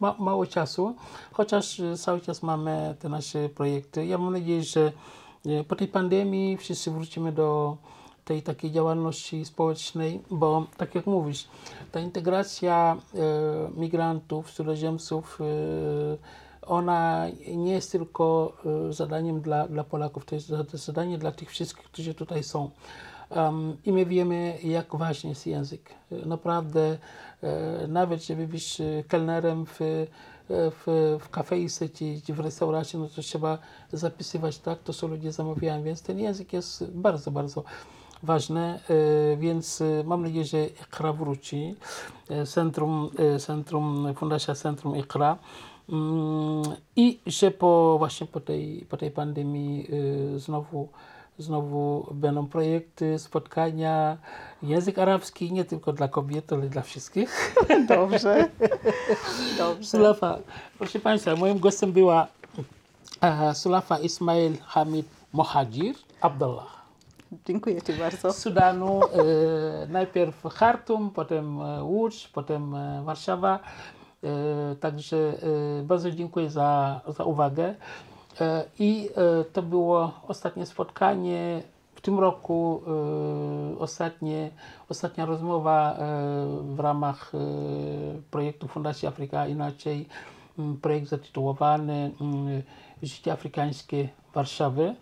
ma, 0.00 0.14
mało 0.18 0.46
czasu, 0.46 0.94
chociaż 1.32 1.82
cały 1.96 2.20
czas 2.20 2.42
mamy 2.42 2.94
te 2.98 3.08
nasze 3.08 3.48
projekty. 3.48 4.06
Ja 4.06 4.18
mam 4.18 4.32
nadzieję, 4.32 4.62
że 4.62 4.92
po 5.68 5.76
tej 5.76 5.88
pandemii 5.88 6.56
wszyscy 6.56 6.90
wrócimy 6.90 7.32
do 7.32 7.76
tej 8.24 8.42
takiej 8.42 8.70
działalności 8.70 9.44
społecznej, 9.44 10.20
bo 10.30 10.66
tak 10.76 10.94
jak 10.94 11.06
mówisz, 11.06 11.48
ta 11.92 12.00
integracja 12.00 12.96
e, 13.14 13.18
migrantów, 13.80 14.52
cudzoziemców, 14.52 15.38
e, 15.40 16.42
ona 16.62 17.26
nie 17.56 17.72
jest 17.72 17.92
tylko 17.92 18.52
e, 18.88 18.92
zadaniem 18.92 19.40
dla, 19.40 19.68
dla 19.68 19.84
Polaków, 19.84 20.24
to 20.24 20.34
jest 20.34 20.48
zadanie 20.72 21.18
dla 21.18 21.32
tych 21.32 21.50
wszystkich, 21.50 21.84
którzy 21.84 22.14
tutaj 22.14 22.42
są. 22.42 22.70
Um, 23.30 23.76
I 23.84 23.92
my 23.92 24.06
wiemy, 24.06 24.58
jak 24.62 24.96
ważny 24.96 25.30
jest 25.30 25.46
język. 25.46 25.90
Naprawdę, 26.26 26.98
e, 27.42 27.86
nawet 27.88 28.24
żeby 28.24 28.46
być 28.46 28.82
kelnerem 29.08 29.66
w, 29.66 29.78
w, 30.48 31.16
w 31.20 31.28
kafejce 31.28 31.88
czy, 31.88 32.20
czy 32.26 32.34
w 32.34 32.40
restauracji, 32.40 32.98
no 32.98 33.08
to 33.08 33.22
trzeba 33.22 33.58
zapisywać 33.92 34.58
tak, 34.58 34.82
to 34.82 34.92
co 34.92 35.06
ludzie 35.06 35.32
zamawiają, 35.32 35.82
więc 35.82 36.02
ten 36.02 36.18
język 36.18 36.52
jest 36.52 36.90
bardzo, 36.90 37.30
bardzo 37.30 37.64
ważne, 38.22 38.80
e, 39.32 39.36
więc 39.36 39.80
e, 39.80 40.04
mam 40.04 40.22
nadzieję, 40.22 40.44
że 40.44 40.58
IKRA 40.58 41.12
wróci. 41.12 41.74
E, 42.30 42.46
Centrum, 42.46 43.10
centrum 43.38 44.14
Fundacja 44.14 44.54
Centrum 44.54 44.94
IKRA. 44.94 45.38
Mm, 45.88 46.62
I 46.96 47.18
że 47.26 47.50
po, 47.50 47.96
właśnie 47.98 48.26
po 48.26 48.40
tej, 48.40 48.86
po 48.90 48.96
tej 48.96 49.10
pandemii 49.10 49.88
znowu, 50.36 50.88
znowu 51.38 52.06
będą 52.14 52.46
projekty, 52.46 53.18
spotkania, 53.18 54.16
język 54.62 54.98
arabski 54.98 55.52
nie 55.52 55.64
tylko 55.64 55.92
dla 55.92 56.08
kobiet, 56.08 56.52
ale 56.52 56.68
dla 56.68 56.82
wszystkich. 56.82 57.54
Dobrze. 57.88 58.48
Dobrze. 59.58 59.84
Sulafa, 59.84 60.38
proszę 60.78 60.98
Państwa, 60.98 61.36
moim 61.36 61.58
gościem 61.58 61.92
była 61.92 62.26
Sulafa 63.54 63.98
Ismail 63.98 64.56
Hamid 64.66 65.06
Mohajir 65.32 65.94
Abdullah. 66.20 66.81
Dziękuję 67.46 67.82
Ci 67.82 67.92
bardzo. 67.92 68.32
z 68.32 68.38
Sudanu, 68.38 69.00
e, 69.02 69.06
najpierw 69.88 70.42
Khartoum, 70.42 71.10
potem 71.10 71.60
e, 71.60 71.84
Łódź, 71.84 72.28
potem 72.28 72.74
e, 72.74 73.02
Warszawa. 73.04 73.58
Także 74.80 75.34
bardzo 75.84 76.10
dziękuję 76.10 76.50
za, 76.50 77.00
za 77.06 77.24
uwagę. 77.24 77.74
I 78.78 79.08
to 79.52 79.62
było 79.62 80.12
ostatnie 80.28 80.66
spotkanie 80.66 81.62
w 81.94 82.00
tym 82.00 82.20
roku, 82.20 82.82
ostatnie, 83.78 84.50
ostatnia 84.88 85.26
rozmowa 85.26 85.98
w 86.62 86.80
ramach 86.80 87.32
projektu 88.30 88.68
Fundacji 88.68 89.08
Afryka 89.08 89.46
Inaczej. 89.46 90.08
M, 90.58 90.78
Projekt 90.82 91.08
zatytułowany 91.08 92.10
mm, 92.20 92.62
Życie 93.02 93.32
afrykańskie 93.32 94.08
Warszawy. 94.34 94.94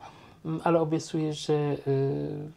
Mm, 0.44 0.60
ale 0.64 0.80
obiecuję, 0.80 1.32
że 1.32 1.54
y, 1.86 2.50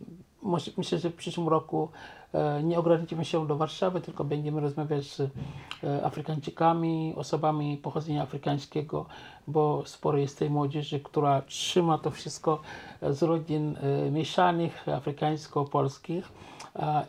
myślę, 0.77 0.99
że 0.99 1.09
w 1.09 1.15
przyszłym 1.15 1.47
roku 1.47 1.89
e, 2.33 2.63
nie 2.63 2.79
ograniczymy 2.79 3.25
się 3.25 3.47
do 3.47 3.55
Warszawy, 3.55 4.01
tylko 4.01 4.23
będziemy 4.23 4.61
rozmawiać 4.61 5.11
z 5.11 5.19
e, 5.19 6.05
Afrykańczykami, 6.05 7.13
osobami 7.17 7.77
pochodzenia 7.77 8.23
afrykańskiego, 8.23 9.05
bo 9.47 9.83
sporo 9.85 10.17
jest 10.17 10.39
tej 10.39 10.49
młodzieży, 10.49 10.99
która 10.99 11.41
trzyma 11.41 11.97
to 11.97 12.11
wszystko 12.11 12.61
e, 13.01 13.13
z 13.13 13.23
rodzin 13.23 13.77
e, 13.77 14.11
mieszanych, 14.11 14.87
afrykańsko-polskich. 14.87 16.31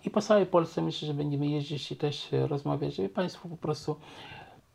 I 0.05 0.11
po 0.11 0.21
całej 0.21 0.47
Polsce 0.47 0.83
myślę, 0.83 1.09
że 1.09 1.15
będziemy 1.15 1.47
jeździć 1.47 1.93
i 1.93 1.97
też 1.97 2.29
rozmawiać, 2.33 2.95
żeby 2.95 3.09
Państwo 3.09 3.49
po 3.49 3.57
prostu 3.57 3.97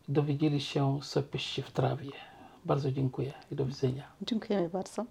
dowiedzieli 0.08 0.62
się, 0.62 1.00
co 1.02 1.24
pieści 1.24 1.62
w 1.62 1.72
trawie. 1.72 2.12
Bardzo 2.66 2.92
dziękuję 2.92 3.34
i 3.52 3.56
do 3.56 3.66
widzenia. 3.66 4.04
Dziękujemy 4.22 4.70
bardzo. 4.70 5.06